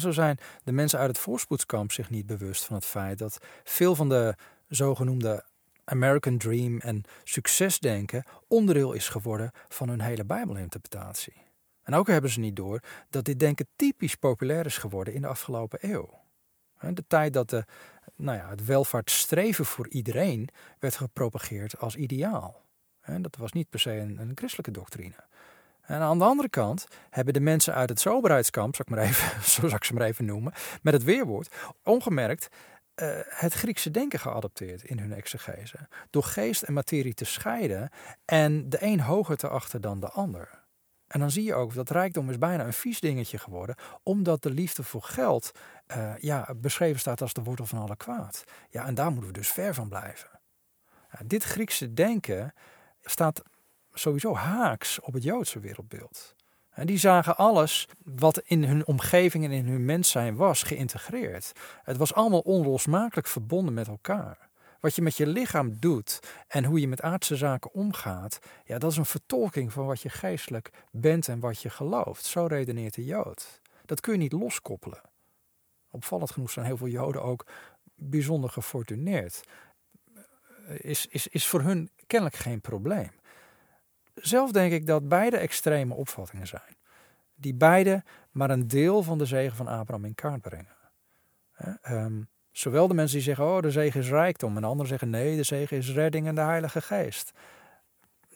[0.00, 3.94] Zo zijn de mensen uit het voorspoedskamp zich niet bewust van het feit dat veel
[3.94, 4.34] van de
[4.68, 5.44] zogenoemde
[5.84, 11.42] American Dream en succesdenken onderdeel is geworden van hun hele Bijbelinterpretatie.
[11.82, 12.80] En ook hebben ze niet door
[13.10, 16.22] dat dit denken typisch populair is geworden in de afgelopen eeuw.
[16.92, 17.64] De tijd dat de,
[18.16, 22.62] nou ja, het welvaartsstreven voor iedereen werd gepropageerd als ideaal.
[23.20, 25.14] Dat was niet per se een christelijke doctrine.
[25.86, 29.42] En aan de andere kant hebben de mensen uit het soberheidskamp, zal ik maar even,
[29.52, 32.48] zo zal ik ze maar even noemen, met het weerwoord, ongemerkt
[33.02, 35.88] uh, het Griekse denken geadopteerd in hun exegese.
[36.10, 37.90] Door geest en materie te scheiden
[38.24, 40.62] en de een hoger te achten dan de ander.
[41.06, 44.50] En dan zie je ook dat rijkdom is bijna een vies dingetje geworden, omdat de
[44.50, 45.50] liefde voor geld
[45.96, 48.44] uh, ja, beschreven staat als de wortel van alle kwaad.
[48.70, 50.28] Ja, en daar moeten we dus ver van blijven.
[51.24, 52.54] dit Griekse denken
[53.02, 53.42] staat
[53.94, 56.34] sowieso haaks op het Joodse wereldbeeld.
[56.70, 61.52] En die zagen alles wat in hun omgeving en in hun mens zijn was geïntegreerd.
[61.82, 64.48] Het was allemaal onlosmakelijk verbonden met elkaar.
[64.80, 68.90] Wat je met je lichaam doet en hoe je met aardse zaken omgaat, ja, dat
[68.90, 72.24] is een vertolking van wat je geestelijk bent en wat je gelooft.
[72.24, 73.60] Zo redeneert de Jood.
[73.84, 75.00] Dat kun je niet loskoppelen.
[75.90, 77.46] Opvallend genoeg zijn heel veel Joden ook
[77.94, 79.40] bijzonder gefortuneerd.
[80.68, 83.10] Is, is, is voor hun kennelijk geen probleem.
[84.14, 86.76] Zelf denk ik dat beide extreme opvattingen zijn.
[87.34, 90.76] Die beide maar een deel van de zegen van Abraham in kaart brengen.
[91.88, 94.54] Um, zowel de mensen die zeggen, oh de zegen is rijkdom.
[94.54, 97.32] En de anderen zeggen, nee de zegen is redding en de heilige geest.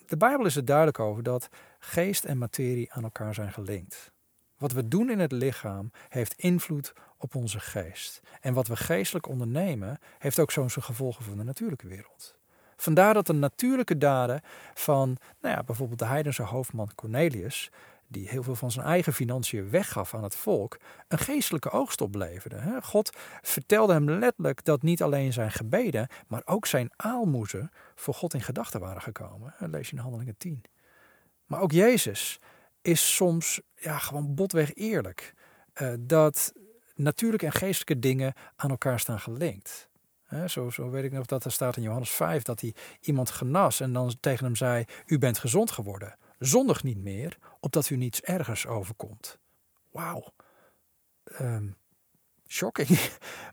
[0.06, 4.12] De Bijbel is er duidelijk over dat geest en materie aan elkaar zijn gelinkt.
[4.56, 8.20] Wat we doen in het lichaam heeft invloed op onze geest.
[8.40, 12.37] En wat we geestelijk ondernemen heeft ook zo'n gevolgen voor de natuurlijke wereld.
[12.80, 14.40] Vandaar dat de natuurlijke daden
[14.74, 17.70] van nou ja, bijvoorbeeld de heidense hoofdman Cornelius,
[18.06, 20.76] die heel veel van zijn eigen financiën weggaf aan het volk,
[21.08, 22.78] een geestelijke oogst opleverde.
[22.82, 28.34] God vertelde hem letterlijk dat niet alleen zijn gebeden, maar ook zijn aalmoezen voor God
[28.34, 29.54] in gedachten waren gekomen.
[29.58, 30.62] Lees je in Handelingen 10.
[31.46, 32.40] Maar ook Jezus
[32.82, 35.34] is soms ja, gewoon botweg eerlijk.
[35.82, 36.52] Uh, dat
[36.94, 39.87] natuurlijke en geestelijke dingen aan elkaar staan gelinkt
[40.46, 43.80] zo, zo weet ik nog dat er staat in Johannes 5 dat hij iemand genas
[43.80, 46.16] en dan tegen hem zei: U bent gezond geworden.
[46.38, 49.38] Zondig niet meer, opdat u niets ergers overkomt.
[49.90, 50.32] Wauw.
[51.40, 51.76] Um,
[52.46, 52.88] shocking.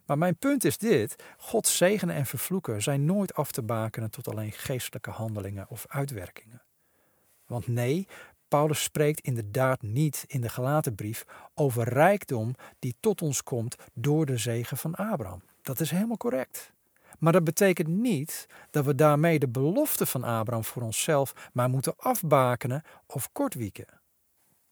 [0.05, 4.27] Maar mijn punt is dit: Gods zegenen en vervloeken zijn nooit af te bakenen tot
[4.27, 6.61] alleen geestelijke handelingen of uitwerkingen.
[7.45, 8.07] Want nee,
[8.47, 14.25] Paulus spreekt inderdaad niet in de gelaten brief over rijkdom die tot ons komt door
[14.25, 15.41] de zegen van Abraham.
[15.65, 16.73] Dat is helemaal correct.
[17.19, 21.93] Maar dat betekent niet dat we daarmee de belofte van Abraham voor onszelf maar moeten
[21.97, 23.87] afbakenen of kortwieken.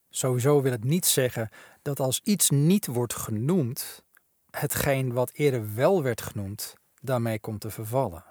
[0.10, 1.50] Sowieso wil het niet zeggen
[1.82, 4.04] dat als iets niet wordt genoemd,
[4.50, 8.26] hetgeen wat eerder wel werd genoemd, daarmee komt te vervallen.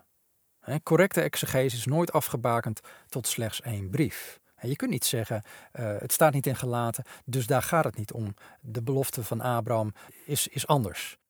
[0.83, 4.40] Correcte exegese is nooit afgebakend tot slechts één brief.
[4.61, 8.12] Je kunt niet zeggen, uh, het staat niet in gelaten, dus daar gaat het niet
[8.12, 8.35] om.
[8.61, 9.94] De belofte van Abraham
[10.25, 11.20] is, is anders.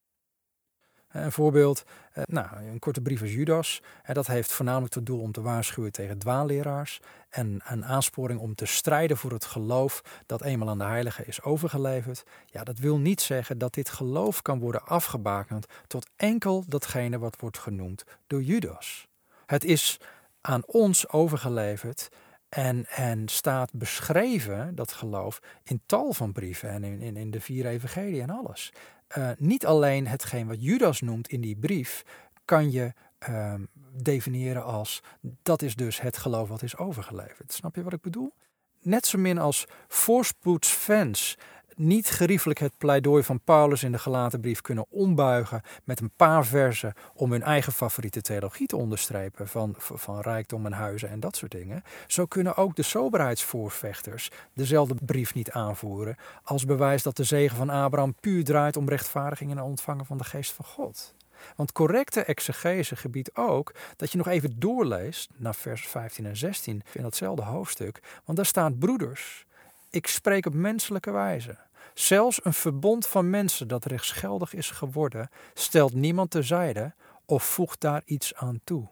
[1.12, 3.82] Een voorbeeld, eh, nou, een korte brief als Judas.
[4.12, 7.00] Dat heeft voornamelijk tot doel om te waarschuwen tegen dwaalleraars.
[7.28, 11.42] En een aansporing om te strijden voor het geloof dat eenmaal aan de heilige is
[11.42, 12.22] overgeleverd.
[12.46, 17.36] Ja, dat wil niet zeggen dat dit geloof kan worden afgebakend tot enkel datgene wat
[17.40, 19.06] wordt genoemd door Judas.
[19.46, 20.00] Het is
[20.40, 22.08] aan ons overgeleverd
[22.48, 27.40] en, en staat beschreven, dat geloof, in tal van brieven en in, in, in de
[27.40, 28.72] vier evangelie en alles.
[29.18, 32.02] Uh, niet alleen hetgeen wat Judas noemt in die brief,
[32.44, 32.92] kan je
[33.28, 33.54] uh,
[33.92, 35.00] definiëren als
[35.42, 37.52] dat is dus het geloof wat is overgeleverd.
[37.52, 38.34] Snap je wat ik bedoel?
[38.80, 41.38] Net zo min als voorspoedsfans
[41.82, 46.46] niet geriefelijk het pleidooi van Paulus in de gelaten brief kunnen ombuigen met een paar
[46.46, 51.36] versen om hun eigen favoriete theologie te onderstrepen van, van rijkdom en huizen en dat
[51.36, 51.82] soort dingen.
[52.06, 57.70] Zo kunnen ook de soberheidsvoorvechters dezelfde brief niet aanvoeren als bewijs dat de zegen van
[57.70, 61.14] Abraham puur draait om rechtvaardiging en ontvangen van de geest van God.
[61.56, 66.82] Want correcte exegese gebiedt ook dat je nog even doorleest naar vers 15 en 16
[66.92, 68.00] in datzelfde hoofdstuk.
[68.24, 69.46] Want daar staat broeders.
[69.90, 71.56] Ik spreek op menselijke wijze.
[71.94, 78.02] Zelfs een verbond van mensen dat rechtsgeldig is geworden, stelt niemand terzijde of voegt daar
[78.04, 78.88] iets aan toe.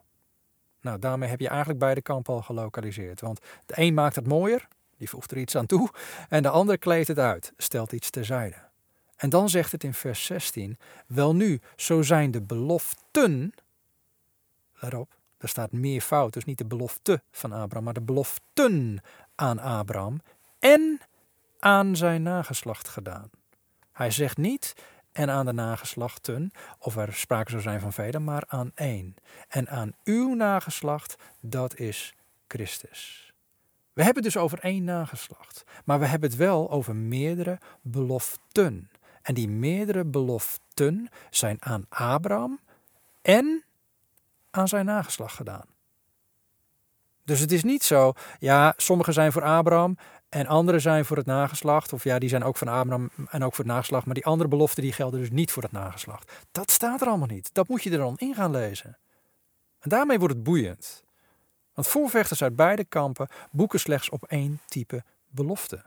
[0.80, 3.20] Nou, daarmee heb je eigenlijk beide kampen al gelokaliseerd.
[3.20, 5.90] Want de een maakt het mooier, die voegt er iets aan toe,
[6.28, 8.56] en de ander kleedt het uit, stelt iets terzijde.
[9.16, 13.52] En dan zegt het in vers 16: Wel nu, zo zijn de beloften.
[14.74, 19.02] Let op, er staat meer fout, dus niet de belofte van Abraham, maar de beloften
[19.34, 20.20] aan Abraham
[20.58, 21.00] en
[21.60, 23.30] aan zijn nageslacht gedaan.
[23.92, 24.74] Hij zegt niet
[25.12, 29.14] en aan de nageslachten, of er sprake zou zijn van velen, maar aan één.
[29.48, 32.14] En aan uw nageslacht, dat is
[32.48, 33.32] Christus.
[33.92, 38.90] We hebben het dus over één nageslacht, maar we hebben het wel over meerdere beloften.
[39.22, 42.60] En die meerdere beloften zijn aan Abraham
[43.22, 43.64] en
[44.50, 45.66] aan zijn nageslacht gedaan.
[47.24, 49.96] Dus het is niet zo, ja, sommige zijn voor Abraham
[50.30, 53.54] En anderen zijn voor het nageslacht, of ja, die zijn ook van Abraham en ook
[53.54, 56.32] voor het nageslacht, maar die andere beloften die gelden dus niet voor het nageslacht.
[56.52, 57.54] Dat staat er allemaal niet.
[57.54, 58.98] Dat moet je er dan in gaan lezen.
[59.80, 61.04] En daarmee wordt het boeiend.
[61.74, 65.82] Want voorvechters uit beide kampen boeken slechts op één type belofte.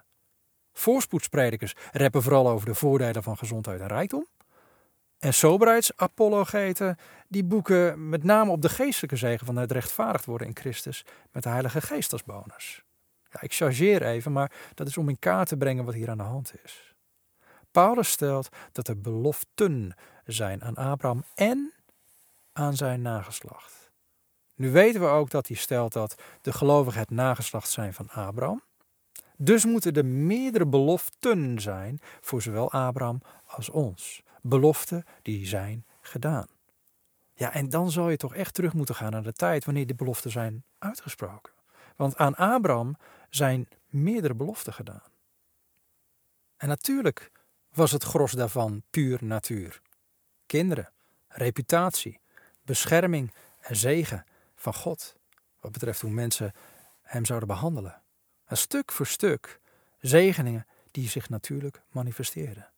[0.73, 4.27] Voorspoedspredikers reppen vooral over de voordelen van gezondheid en rijkdom.
[5.19, 10.55] En soberheidsapologeten die boeken met name op de geestelijke zegen van het rechtvaardigd worden in
[10.55, 12.83] Christus met de Heilige Geest als bonus.
[13.39, 16.23] Ik chargeer even, maar dat is om in kaart te brengen wat hier aan de
[16.23, 16.93] hand is.
[17.71, 21.73] Paulus stelt dat er beloften zijn aan Abraham en
[22.53, 23.91] aan zijn nageslacht.
[24.55, 28.63] Nu weten we ook dat hij stelt dat de gelovigen het nageslacht zijn van Abraham.
[29.37, 34.23] Dus moeten er meerdere beloften zijn voor zowel Abraham als ons.
[34.41, 36.47] Beloften die zijn gedaan.
[37.33, 39.95] Ja, en dan zal je toch echt terug moeten gaan naar de tijd wanneer die
[39.95, 41.53] beloften zijn uitgesproken.
[41.95, 42.97] Want aan Abraham
[43.29, 45.11] zijn meerdere beloften gedaan.
[46.57, 47.31] En natuurlijk
[47.73, 49.81] was het gros daarvan puur natuur.
[50.45, 50.91] Kinderen,
[51.27, 52.19] reputatie,
[52.61, 54.25] bescherming en zegen
[54.55, 55.15] van God.
[55.59, 56.53] Wat betreft hoe mensen
[57.01, 58.01] hem zouden behandelen.
[58.45, 59.59] En stuk voor stuk
[59.99, 62.71] zegeningen die zich natuurlijk manifesteerden.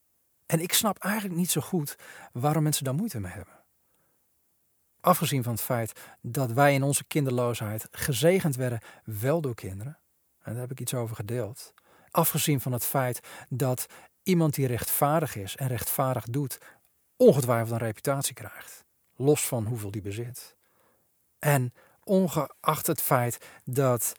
[0.46, 1.96] En ik snap eigenlijk niet zo goed
[2.32, 3.64] waarom mensen daar moeite mee hebben.
[5.06, 10.00] Afgezien van het feit dat wij in onze kinderloosheid gezegend werden, wel door kinderen.
[10.42, 11.74] En daar heb ik iets over gedeeld.
[12.12, 13.86] Afgezien van het feit dat
[14.24, 16.58] iemand die rechtvaardig is en rechtvaardig doet,
[17.16, 18.84] ongetwijfeld een reputatie krijgt.
[19.16, 20.56] Los van hoeveel die bezit.
[21.40, 24.14] En ongeacht het feit dat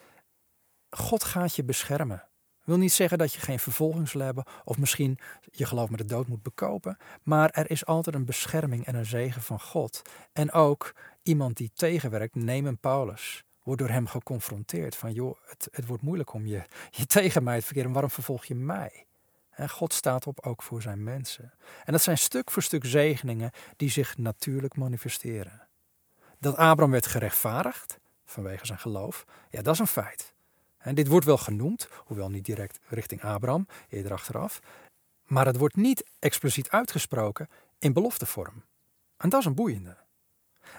[0.91, 2.29] God gaat je beschermen.
[2.67, 5.19] Wil niet zeggen dat je geen vervolging zal hebben of misschien
[5.51, 9.07] je geloof met de dood moet bekopen, maar er is altijd een bescherming en een
[9.07, 10.03] zegen van God.
[10.33, 15.87] En ook iemand die tegenwerkt, neem Paulus, wordt door hem geconfronteerd van joh, het, het
[15.87, 19.07] wordt moeilijk om je, je tegen mij te verkeren, waarom vervolg je mij?
[19.67, 21.53] God staat op ook voor zijn mensen.
[21.85, 25.69] En dat zijn stuk voor stuk zegeningen die zich natuurlijk manifesteren.
[26.39, 30.35] Dat Abraham werd gerechtvaardigd vanwege zijn geloof, ja, dat is een feit.
[30.87, 34.61] En dit wordt wel genoemd, hoewel niet direct richting Abraham, eerder achteraf.
[35.25, 38.65] Maar het wordt niet expliciet uitgesproken in beloftevorm.
[39.17, 39.97] En dat is een boeiende.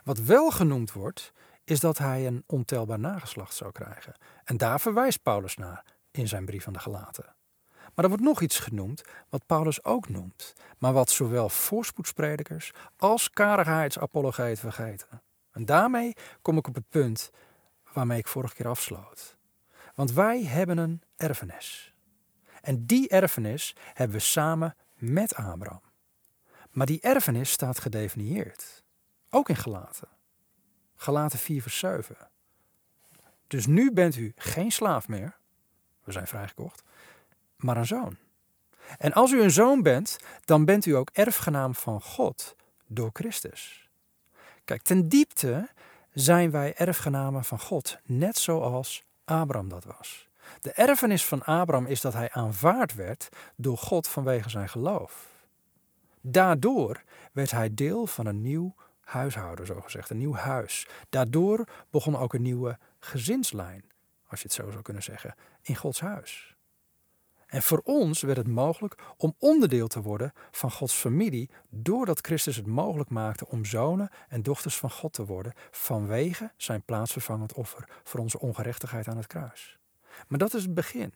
[0.03, 1.31] Wat wel genoemd wordt,
[1.63, 4.15] is dat hij een ontelbaar nageslacht zou krijgen.
[4.43, 7.35] En daar verwijst Paulus naar in zijn brief aan de Galaten.
[7.67, 13.29] Maar er wordt nog iets genoemd wat Paulus ook noemt, maar wat zowel voorspoedspredikers als
[13.29, 15.21] karigheidsapologeten vergeten.
[15.51, 17.31] En daarmee kom ik op het punt
[17.93, 19.36] waarmee ik vorige keer afsloot.
[19.97, 21.93] Want wij hebben een erfenis.
[22.61, 25.81] En die erfenis hebben we samen met Abraham.
[26.71, 28.83] Maar die erfenis staat gedefinieerd.
[29.29, 30.07] Ook in Galaten.
[30.95, 32.17] Galaten 4 vers 7.
[33.47, 35.37] Dus nu bent u geen slaaf meer.
[36.03, 36.83] We zijn vrijgekocht.
[37.55, 38.17] Maar een zoon.
[38.97, 42.55] En als u een zoon bent, dan bent u ook erfgenaam van God
[42.87, 43.89] door Christus.
[44.63, 45.69] Kijk, ten diepte
[46.13, 50.27] zijn wij erfgenamen van God, net zoals Abraham dat was.
[50.61, 55.27] De erfenis van Abraham is dat hij aanvaard werd door God vanwege zijn geloof.
[56.21, 60.87] Daardoor werd hij deel van een nieuw huishouden, zo gezegd, een nieuw huis.
[61.09, 63.91] Daardoor begon ook een nieuwe gezinslijn,
[64.27, 66.56] als je het zo zou kunnen zeggen, in Gods huis.
[67.47, 72.55] En voor ons werd het mogelijk om onderdeel te worden van Gods familie, doordat Christus
[72.55, 77.89] het mogelijk maakte om zonen en dochters van God te worden, vanwege zijn plaatsvervangend offer
[78.03, 79.77] voor onze ongerechtigheid aan het kruis.
[80.27, 81.13] Maar dat is het begin.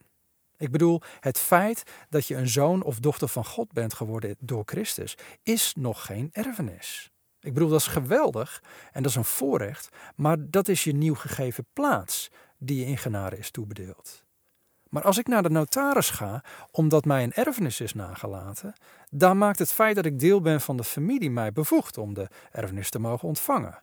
[0.57, 4.63] Ik bedoel, het feit dat je een zoon of dochter van God bent geworden door
[4.65, 7.11] Christus, is nog geen erfenis.
[7.39, 11.15] Ik bedoel, dat is geweldig en dat is een voorrecht, maar dat is je nieuw
[11.15, 14.25] gegeven plaats die je in genade is toebedeeld.
[14.91, 18.73] Maar als ik naar de notaris ga, omdat mij een erfenis is nagelaten,
[19.09, 22.27] dan maakt het feit dat ik deel ben van de familie mij bevoegd om de
[22.51, 23.81] erfenis te mogen ontvangen.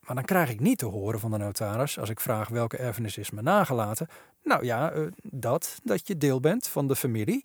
[0.00, 3.16] Maar dan krijg ik niet te horen van de notaris, als ik vraag welke erfenis
[3.16, 4.08] is me nagelaten,
[4.42, 7.44] nou ja, eh, dat, dat je deel bent van de familie.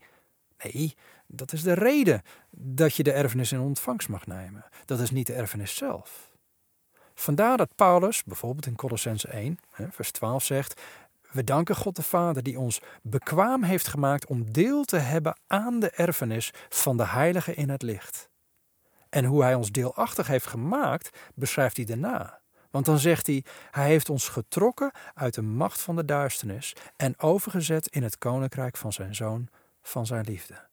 [0.63, 0.95] Nee,
[1.27, 4.65] dat is de reden dat je de erfenis in ontvangst mag nemen.
[4.85, 6.29] Dat is niet de erfenis zelf.
[7.15, 10.81] Vandaar dat Paulus, bijvoorbeeld in Colossense 1, vers 12 zegt,
[11.31, 15.79] we danken God de Vader die ons bekwaam heeft gemaakt om deel te hebben aan
[15.79, 18.29] de erfenis van de Heilige in het licht.
[19.09, 22.39] En hoe Hij ons deelachtig heeft gemaakt, beschrijft hij daarna.
[22.69, 27.19] Want dan zegt hij: Hij heeft ons getrokken uit de macht van de duisternis en
[27.19, 29.47] overgezet in het koninkrijk van zijn zoon,
[29.81, 30.69] van zijn liefde.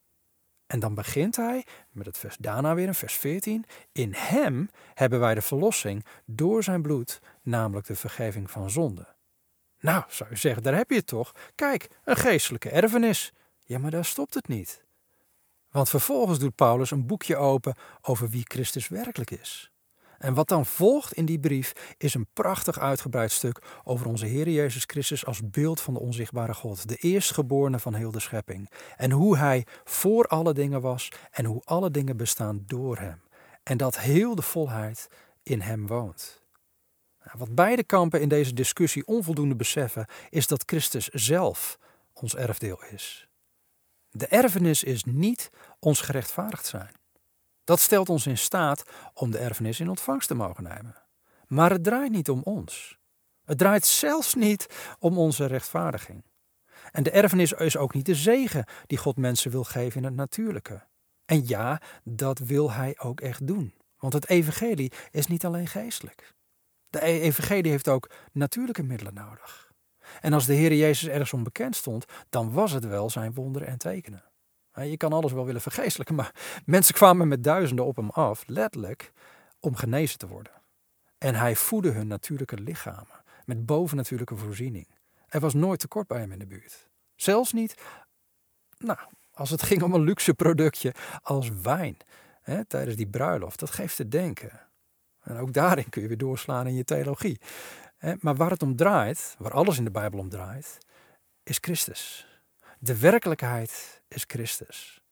[0.67, 3.65] En dan begint hij met het vers daarna weer in vers 14.
[3.93, 9.17] In hem hebben wij de verlossing door zijn bloed, namelijk de vergeving van zonde.
[9.81, 11.35] Nou, zou je zeggen, daar heb je het toch.
[11.55, 13.33] Kijk, een geestelijke erfenis.
[13.64, 14.85] Ja, maar daar stopt het niet.
[15.70, 19.70] Want vervolgens doet Paulus een boekje open over wie Christus werkelijk is.
[20.18, 24.49] En wat dan volgt in die brief is een prachtig uitgebreid stuk over onze Heer
[24.49, 28.70] Jezus Christus als beeld van de onzichtbare God, de eerstgeborene van heel de schepping.
[28.97, 33.20] En hoe Hij voor alle dingen was en hoe alle dingen bestaan door Hem.
[33.62, 35.09] En dat heel de volheid
[35.43, 36.43] in Hem woont.
[37.29, 41.79] Nou, wat beide kampen in deze discussie onvoldoende beseffen, is dat Christus zelf
[42.12, 43.29] ons erfdeel is.
[44.11, 46.93] De erfenis is niet ons gerechtvaardigd zijn.
[47.64, 48.83] Dat stelt ons in staat
[49.14, 50.95] om de erfenis in ontvangst te mogen nemen.
[51.47, 52.99] Maar het draait niet om ons.
[53.45, 54.66] Het draait zelfs niet
[54.99, 56.24] om onze rechtvaardiging.
[56.93, 60.14] En de erfenis is ook niet de zegen die God mensen wil geven in het
[60.14, 60.87] natuurlijke.
[61.24, 63.74] En ja, dat wil Hij ook echt doen.
[63.99, 66.37] Want het evangelie is niet alleen geestelijk.
[66.91, 69.72] De e- evangelie heeft ook natuurlijke middelen nodig.
[70.20, 73.78] En als de Heer Jezus ergens onbekend stond, dan was het wel zijn wonderen en
[73.78, 74.22] tekenen.
[74.72, 76.34] Je kan alles wel willen vergeestelijken, maar
[76.64, 79.12] mensen kwamen met duizenden op hem af, letterlijk,
[79.61, 80.53] om genezen te worden.
[81.18, 84.89] En hij voedde hun natuurlijke lichamen met bovennatuurlijke voorziening.
[85.26, 86.89] Er was nooit tekort bij hem in de buurt.
[87.14, 87.82] Zelfs niet,
[88.78, 88.99] nou,
[89.32, 91.97] als het ging om een luxe productje als wijn
[92.43, 93.59] hè, tijdens die bruiloft.
[93.59, 94.68] Dat geeft te denken.
[95.29, 97.41] En ook daarin kun je weer doorslaan in je theologie.
[98.20, 100.79] Maar waar het om draait, waar alles in de Bijbel om draait,
[101.43, 102.26] is Christus.
[102.79, 105.03] De werkelijkheid is Christus.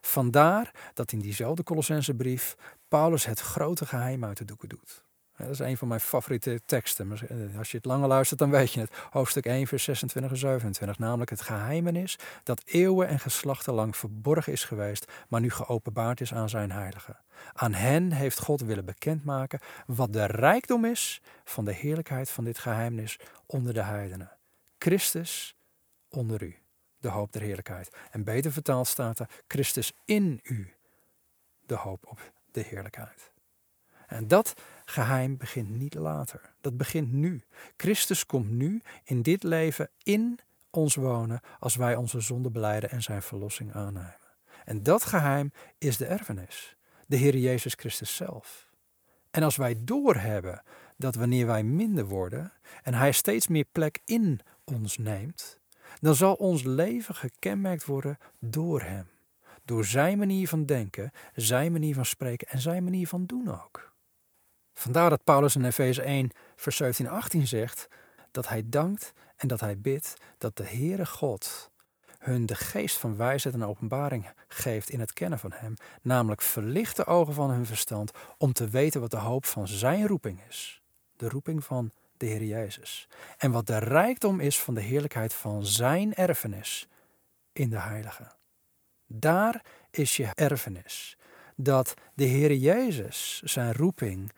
[0.00, 2.56] Vandaar dat in diezelfde Colossensebrief
[2.88, 5.04] Paulus het grote geheim uit de doeken doet.
[5.36, 7.12] Dat is een van mijn favoriete teksten.
[7.12, 8.94] Eh, als je het langer luistert, dan weet je het.
[9.10, 10.98] Hoofdstuk 1, vers 26 en 27.
[10.98, 16.34] Namelijk het geheimenis dat eeuwen en geslachten lang verborgen is geweest, maar nu geopenbaard is
[16.34, 17.16] aan zijn heiligen.
[17.52, 22.58] Aan hen heeft God willen bekendmaken wat de rijkdom is van de heerlijkheid van dit
[22.58, 24.30] geheimnis onder de heidenen.
[24.78, 25.56] Christus
[26.08, 26.56] onder u
[27.04, 27.96] de hoop der heerlijkheid.
[28.10, 30.74] En beter vertaald staat er Christus in u,
[31.66, 33.32] de hoop op de heerlijkheid.
[34.06, 34.54] En dat
[34.84, 36.54] geheim begint niet later.
[36.60, 37.44] Dat begint nu.
[37.76, 40.38] Christus komt nu in dit leven in
[40.70, 44.16] ons wonen als wij onze zonde beleiden en zijn verlossing aannemen.
[44.64, 46.76] En dat geheim is de erfenis,
[47.06, 48.70] de Heer Jezus Christus zelf.
[49.30, 50.62] En als wij doorhebben
[50.96, 55.60] dat wanneer wij minder worden en Hij steeds meer plek in ons neemt,
[56.00, 59.08] dan zal ons leven gekenmerkt worden door Hem.
[59.64, 63.93] Door Zijn manier van denken, Zijn manier van spreken en Zijn manier van doen ook.
[64.74, 67.88] Vandaar dat Paulus in Efeze 1, vers 17 en 18 zegt
[68.30, 71.72] dat hij dankt en dat hij bidt dat de Heere God
[72.24, 76.96] hun de geest van wijsheid en openbaring geeft in het kennen van Hem, namelijk verlicht
[76.96, 80.82] de ogen van hun verstand om te weten wat de hoop van Zijn roeping is.
[81.16, 83.08] De roeping van de Heer Jezus.
[83.38, 86.88] En wat de rijkdom is van de heerlijkheid van Zijn erfenis
[87.52, 88.32] in de Heilige.
[89.06, 91.16] Daar is je erfenis.
[91.56, 94.32] Dat de Heer Jezus, zijn roeping,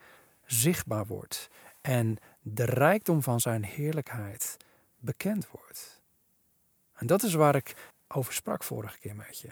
[0.47, 1.49] zichtbaar wordt
[1.81, 4.57] en de rijkdom van Zijn heerlijkheid
[4.99, 6.01] bekend wordt.
[6.93, 9.49] En dat is waar ik over sprak vorige keer met je.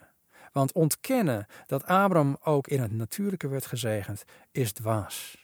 [0.51, 5.37] Want ontkennen dat Abraham ook in het natuurlijke werd gezegend, is dwaas.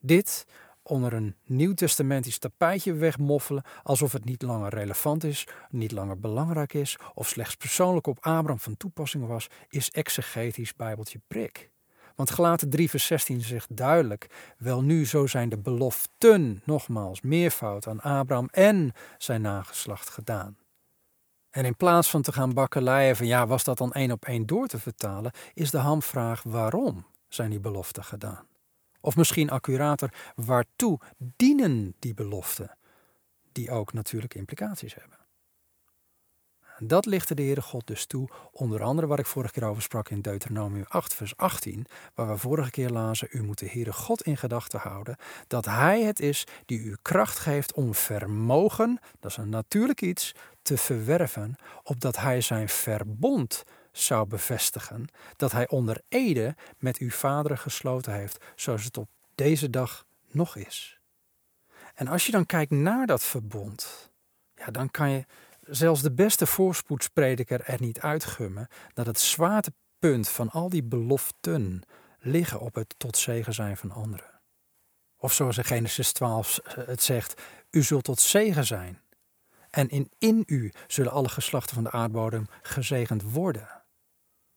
[0.00, 0.46] Dit
[0.82, 6.98] onder een nieuwtestamentisch tapijtje wegmoffelen alsof het niet langer relevant is, niet langer belangrijk is
[7.14, 11.70] of slechts persoonlijk op Abraham van toepassing was, is exegetisch bijbeltje prik.
[12.14, 17.86] Want gelaten 3 vers 16 zegt duidelijk, wel nu zo zijn de beloften, nogmaals, meervoud
[17.86, 20.56] aan Abraham en zijn nageslacht gedaan.
[21.50, 24.46] En in plaats van te gaan bakkeleien van ja, was dat dan één op één
[24.46, 28.46] door te vertalen, is de hamvraag waarom zijn die beloften gedaan?
[29.00, 31.00] Of misschien accurater, waartoe
[31.36, 32.76] dienen die beloften?
[33.52, 35.21] Die ook natuurlijk implicaties hebben.
[36.84, 40.08] Dat lichtte de Heere God dus toe, onder andere waar ik vorige keer over sprak
[40.08, 44.22] in Deuteronomium 8, vers 18, waar we vorige keer lazen, u moet de Heere God
[44.22, 45.16] in gedachten houden,
[45.46, 50.34] dat Hij het is die u kracht geeft om vermogen, dat is een natuurlijk iets,
[50.62, 55.06] te verwerven, opdat Hij zijn verbond zou bevestigen
[55.36, 60.56] dat hij onder ede met uw vaderen gesloten heeft, zoals het op deze dag nog
[60.56, 60.98] is.
[61.94, 64.10] En als je dan kijkt naar dat verbond,
[64.54, 65.24] ja, dan kan je
[65.68, 71.82] zelfs de beste voorspoedsprediker er niet uitgummen dat het zwaartepunt van al die beloften
[72.18, 74.40] liggen op het tot zegen zijn van anderen.
[75.16, 79.00] Of zoals in Genesis 12 het zegt, u zult tot zegen zijn.
[79.70, 83.81] En in, in u zullen alle geslachten van de aardbodem gezegend worden.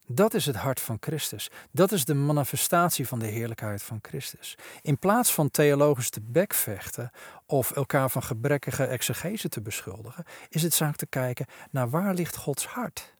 [0.07, 1.49] Dat is het hart van Christus.
[1.71, 4.57] Dat is de manifestatie van de heerlijkheid van Christus.
[4.81, 7.11] In plaats van theologisch te bekvechten
[7.45, 12.35] of elkaar van gebrekkige exegese te beschuldigen, is het zaak te kijken naar waar ligt
[12.35, 13.15] Gods hart.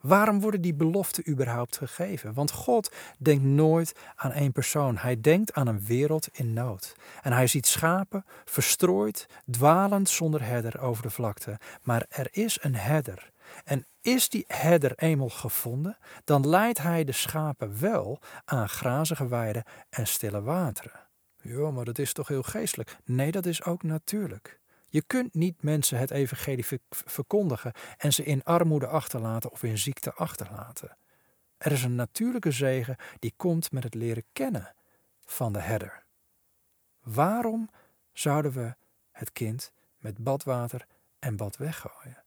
[0.00, 2.34] Waarom worden die beloften überhaupt gegeven?
[2.34, 4.96] Want God denkt nooit aan één persoon.
[4.96, 6.96] Hij denkt aan een wereld in nood.
[7.22, 11.58] En hij ziet schapen verstrooid, dwalend zonder herder over de vlakte.
[11.82, 13.32] Maar er is een herder.
[13.64, 19.64] En is die herder eenmaal gevonden, dan leidt hij de schapen wel aan grazige weiden
[19.90, 21.00] en stille wateren.
[21.42, 22.96] Ja, maar dat is toch heel geestelijk?
[23.04, 24.60] Nee, dat is ook natuurlijk.
[24.86, 30.12] Je kunt niet mensen het evangelie verkondigen en ze in armoede achterlaten of in ziekte
[30.12, 30.96] achterlaten.
[31.56, 34.74] Er is een natuurlijke zegen die komt met het leren kennen
[35.24, 36.04] van de herder.
[37.02, 37.70] Waarom
[38.12, 38.74] zouden we
[39.10, 40.86] het kind met badwater
[41.18, 42.23] en bad weggooien?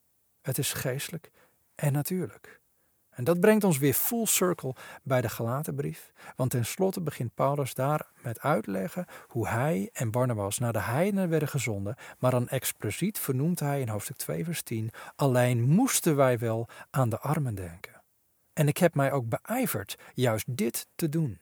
[0.48, 1.32] Het is geestelijk
[1.76, 2.62] en natuurlijk.
[3.10, 6.12] En dat brengt ons weer full circle bij de Galatenbrief.
[6.36, 11.48] Want tenslotte begint Paulus daar met uitleggen hoe hij en Barnabas naar de heidenen werden
[11.48, 11.96] gezonden.
[12.20, 17.10] Maar dan expliciet vernoemt hij in hoofdstuk 2 vers 10, alleen moesten wij wel aan
[17.10, 18.02] de armen denken.
[18.54, 21.40] En ik heb mij ook beijverd juist dit te doen.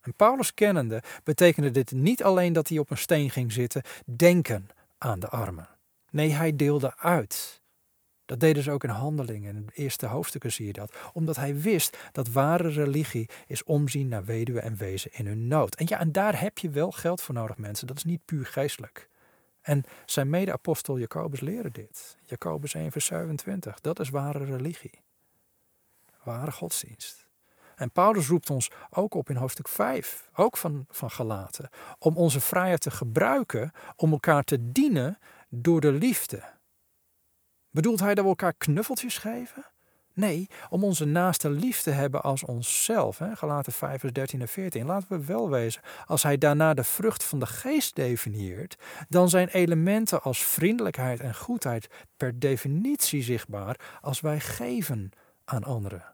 [0.00, 4.68] En Paulus kennende betekende dit niet alleen dat hij op een steen ging zitten, denken
[4.98, 5.68] aan de armen.
[6.10, 7.59] Nee, hij deelde uit.
[8.30, 9.56] Dat deden ze ook in handelingen.
[9.56, 10.94] In de eerste hoofdstukken zie je dat.
[11.12, 15.74] Omdat hij wist dat ware religie is omzien naar weduwen en wezen in hun nood.
[15.74, 17.86] En ja, en daar heb je wel geld voor nodig, mensen.
[17.86, 19.08] Dat is niet puur geestelijk.
[19.60, 22.16] En zijn mede-apostel Jacobus leren dit.
[22.24, 23.80] Jacobus 1 vers 27.
[23.80, 25.02] Dat is ware religie.
[26.22, 27.28] Ware godsdienst.
[27.76, 31.68] En Paulus roept ons ook op in hoofdstuk 5, ook van, van Galaten,
[31.98, 35.18] om onze vrijheid te gebruiken om elkaar te dienen
[35.48, 36.58] door de liefde.
[37.70, 39.64] Bedoelt hij dat we elkaar knuffeltjes geven?
[40.14, 43.18] Nee, om onze naaste lief te hebben als onszelf.
[43.18, 43.36] Hè?
[43.36, 44.86] Galaten 5 vers 13 en 14.
[44.86, 48.76] Laten we wel wezen, als hij daarna de vrucht van de geest definieert,
[49.08, 55.10] dan zijn elementen als vriendelijkheid en goedheid per definitie zichtbaar als wij geven
[55.44, 56.04] aan anderen.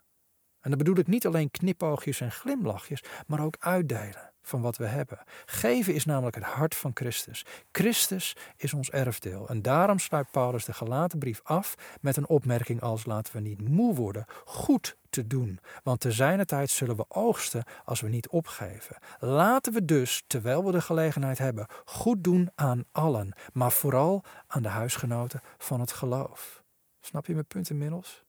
[0.60, 4.86] En dan bedoel ik niet alleen knipoogjes en glimlachjes, maar ook uitdelen van wat we
[4.86, 5.18] hebben.
[5.44, 7.44] Geven is namelijk het hart van Christus.
[7.72, 9.48] Christus is ons erfdeel.
[9.48, 13.68] En daarom sluit Paulus de gelaten brief af met een opmerking als laten we niet
[13.68, 15.58] moe worden goed te doen.
[15.82, 18.96] Want te zijner tijd zullen we oogsten als we niet opgeven.
[19.18, 23.34] Laten we dus, terwijl we de gelegenheid hebben, goed doen aan allen.
[23.52, 26.62] Maar vooral aan de huisgenoten van het geloof.
[27.00, 28.24] Snap je mijn punt inmiddels?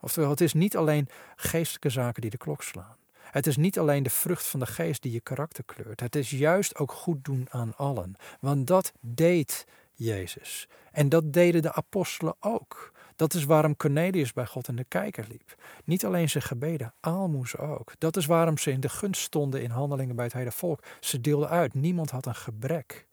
[0.00, 2.96] Oftewel, het is niet alleen geestelijke zaken die de klok slaan.
[3.30, 6.00] Het is niet alleen de vrucht van de geest die je karakter kleurt.
[6.00, 8.14] Het is juist ook goed doen aan allen.
[8.40, 10.68] Want dat deed Jezus.
[10.92, 12.92] En dat deden de apostelen ook.
[13.16, 15.54] Dat is waarom Cornelius bij God in de kijker liep.
[15.84, 17.92] Niet alleen zijn gebeden, aalmoes ook.
[17.98, 20.82] Dat is waarom ze in de gunst stonden in handelingen bij het hele volk.
[21.00, 23.06] Ze deelden uit, niemand had een gebrek.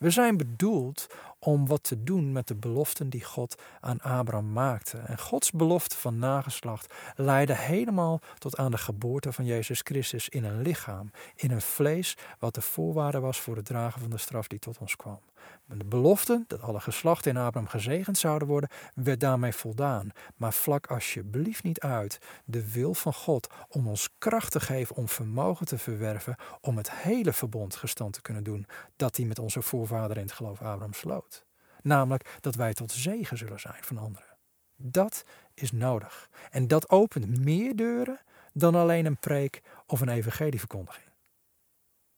[0.00, 1.06] We zijn bedoeld
[1.38, 4.98] om wat te doen met de beloften die God aan Abraham maakte.
[4.98, 10.44] En Gods belofte van nageslacht leidde helemaal tot aan de geboorte van Jezus Christus in
[10.44, 14.46] een lichaam, in een vlees, wat de voorwaarde was voor het dragen van de straf
[14.46, 15.20] die tot ons kwam.
[15.64, 20.10] De belofte dat alle geslachten in Abraham gezegend zouden worden, werd daarmee voldaan.
[20.36, 25.08] Maar vlak alsjeblieft niet uit de wil van God om ons kracht te geven om
[25.08, 28.66] vermogen te verwerven om het hele verbond gestand te kunnen doen
[28.96, 31.44] dat hij met onze voorvader in het geloof Abraham sloot.
[31.82, 34.36] Namelijk dat wij tot zegen zullen zijn van anderen.
[34.76, 35.24] Dat
[35.54, 36.28] is nodig.
[36.50, 38.20] En dat opent meer deuren
[38.52, 41.09] dan alleen een preek of een evangelieverkondiging.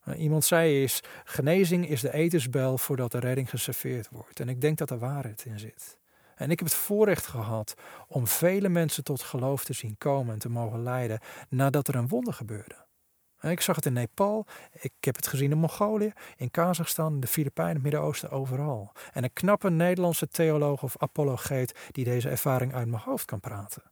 [0.04, 4.40] Nou, iemand zei eens, genezing is de etensbel voordat de redding geserveerd wordt.
[4.40, 5.98] En ik denk dat er waarheid in zit.
[6.34, 7.74] En ik heb het voorrecht gehad
[8.08, 12.08] om vele mensen tot geloof te zien komen en te mogen leiden nadat er een
[12.08, 12.86] wonder gebeurde.
[13.40, 14.46] Ik zag het in Nepal,
[14.80, 18.92] ik heb het gezien in Mongolië, in Kazachstan, de Filipijnen, het Midden-Oosten, overal.
[19.12, 23.82] En een knappe Nederlandse theoloog of apologeet die deze ervaring uit mijn hoofd kan praten.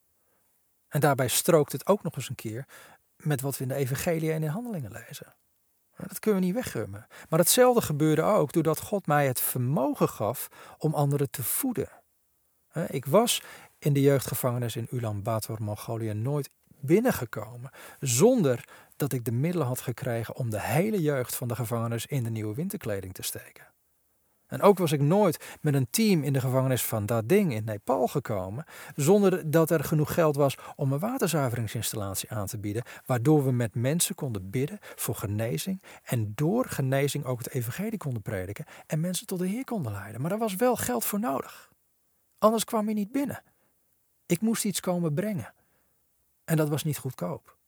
[0.88, 2.66] En daarbij strookt het ook nog eens een keer
[3.16, 5.34] met wat we in de evangelie en in handelingen lezen.
[6.08, 7.06] Dat kunnen we niet weggummen.
[7.28, 10.48] Maar hetzelfde gebeurde ook doordat God mij het vermogen gaf
[10.78, 11.88] om anderen te voeden.
[12.88, 13.42] Ik was
[13.78, 17.70] in de jeugdgevangenis in Ulaanbaatar, Mongolië, nooit binnengekomen
[18.00, 22.24] zonder dat ik de middelen had gekregen om de hele jeugd van de gevangenis in
[22.24, 23.66] de nieuwe winterkleding te steken.
[24.50, 28.06] En ook was ik nooit met een team in de gevangenis van Dading in Nepal
[28.06, 33.52] gekomen, zonder dat er genoeg geld was om een waterzuiveringsinstallatie aan te bieden, waardoor we
[33.52, 39.00] met mensen konden bidden voor genezing en door genezing ook het evangelie konden prediken en
[39.00, 40.20] mensen tot de Heer konden leiden.
[40.20, 41.70] Maar daar was wel geld voor nodig.
[42.38, 43.42] Anders kwam je niet binnen.
[44.26, 45.54] Ik moest iets komen brengen.
[46.44, 47.58] En dat was niet goedkoop.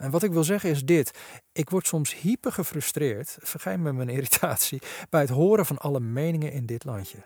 [0.00, 1.18] En wat ik wil zeggen is dit.
[1.52, 6.52] Ik word soms hyper gefrustreerd, vergeet me mijn irritatie, bij het horen van alle meningen
[6.52, 7.18] in dit landje.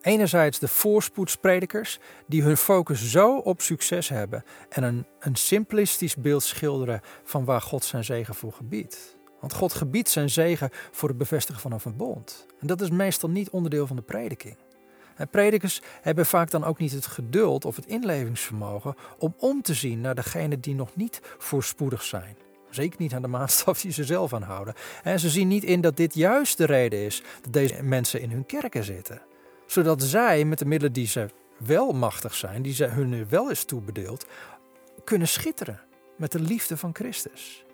[0.00, 6.42] Enerzijds de voorspoedspredikers die hun focus zo op succes hebben en een, een simplistisch beeld
[6.42, 9.16] schilderen van waar God zijn zegen voor gebiedt.
[9.40, 12.46] Want God gebiedt zijn zegen voor het bevestigen van een verbond.
[12.60, 14.56] En dat is meestal niet onderdeel van de prediking.
[15.16, 19.74] En predikers hebben vaak dan ook niet het geduld of het inlevingsvermogen om om te
[19.74, 22.36] zien naar degenen die nog niet voorspoedig zijn.
[22.70, 24.74] Zeker niet aan de maatstaf die ze zelf aanhouden.
[25.02, 28.30] En ze zien niet in dat dit juist de reden is dat deze mensen in
[28.30, 29.22] hun kerken zitten.
[29.66, 33.64] Zodat zij met de middelen die ze wel machtig zijn, die ze hun wel is
[33.64, 34.26] toebedeeld,
[35.04, 35.80] kunnen schitteren
[36.16, 37.64] met de liefde van Christus.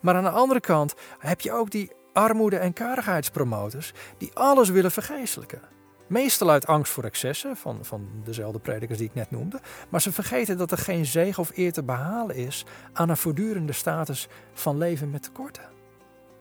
[0.00, 4.90] Maar aan de andere kant heb je ook die armoede- en karigheidspromoters die alles willen
[4.90, 5.75] vergeestelijken.
[6.06, 9.60] Meestal uit angst voor excessen van, van dezelfde predikers die ik net noemde.
[9.88, 13.72] Maar ze vergeten dat er geen zegen of eer te behalen is aan een voortdurende
[13.72, 15.64] status van leven met tekorten.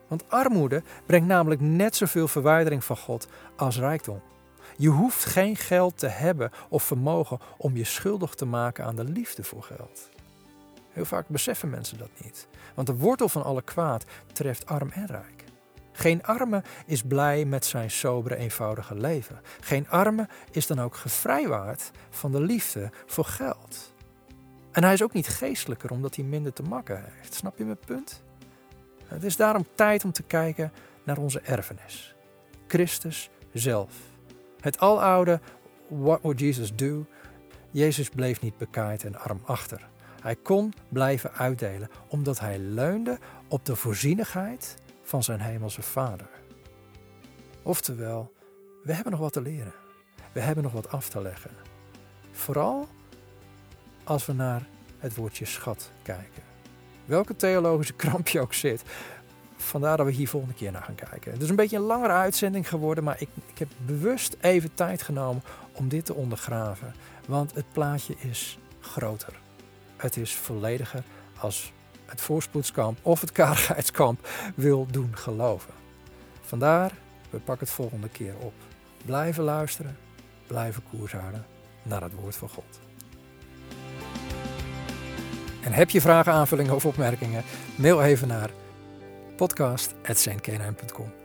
[0.08, 4.22] Want armoede brengt namelijk net zoveel verwijdering van God als rijkdom.
[4.78, 9.04] Je hoeft geen geld te hebben of vermogen om je schuldig te maken aan de
[9.04, 10.10] liefde voor geld.
[10.92, 12.48] Heel vaak beseffen mensen dat niet.
[12.74, 15.35] Want de wortel van alle kwaad treft arm en rijk.
[15.98, 19.42] Geen arme is blij met zijn sobere, eenvoudige leven.
[19.60, 23.94] Geen arme is dan ook gevrijwaard van de liefde voor geld.
[24.72, 27.34] En hij is ook niet geestelijker omdat hij minder te makken heeft.
[27.34, 28.24] Snap je mijn punt?
[29.06, 30.72] Het is daarom tijd om te kijken
[31.04, 32.16] naar onze erfenis.
[32.68, 33.94] Christus zelf.
[34.60, 35.40] Het aloude
[35.88, 37.06] What would Jesus do?
[37.72, 39.88] Jezus bleef niet bekaaid en arm achter.
[40.22, 43.18] Hij kon blijven uitdelen omdat hij leunde
[43.48, 44.76] op de voorzienigheid
[45.06, 46.30] van zijn hemelse Vader.
[47.62, 48.34] Oftewel,
[48.84, 49.74] we hebben nog wat te leren.
[50.32, 51.52] We hebben nog wat af te leggen.
[52.32, 52.88] Vooral
[54.04, 56.44] als we naar het woordje schat kijken.
[57.06, 58.84] Welke theologische kramp je ook zit.
[59.56, 61.32] Vandaar dat we hier volgende keer naar gaan kijken.
[61.32, 65.02] Het is een beetje een langere uitzending geworden, maar ik, ik heb bewust even tijd
[65.02, 66.94] genomen om dit te ondergraven.
[67.28, 69.40] Want het plaatje is groter.
[69.96, 71.04] Het is vollediger
[71.38, 71.74] als
[72.16, 75.74] het voorspoedskamp of het karigheidskamp wil doen geloven.
[76.42, 76.92] Vandaar,
[77.30, 78.54] we pakken het volgende keer op.
[79.06, 79.98] Blijven luisteren,
[80.48, 81.46] blijven koers houden
[81.84, 82.80] naar het woord van God.
[85.62, 87.44] En heb je vragen, aanvullingen of opmerkingen?
[87.76, 88.50] Mail even naar
[89.36, 91.25] podcast.znknm.com.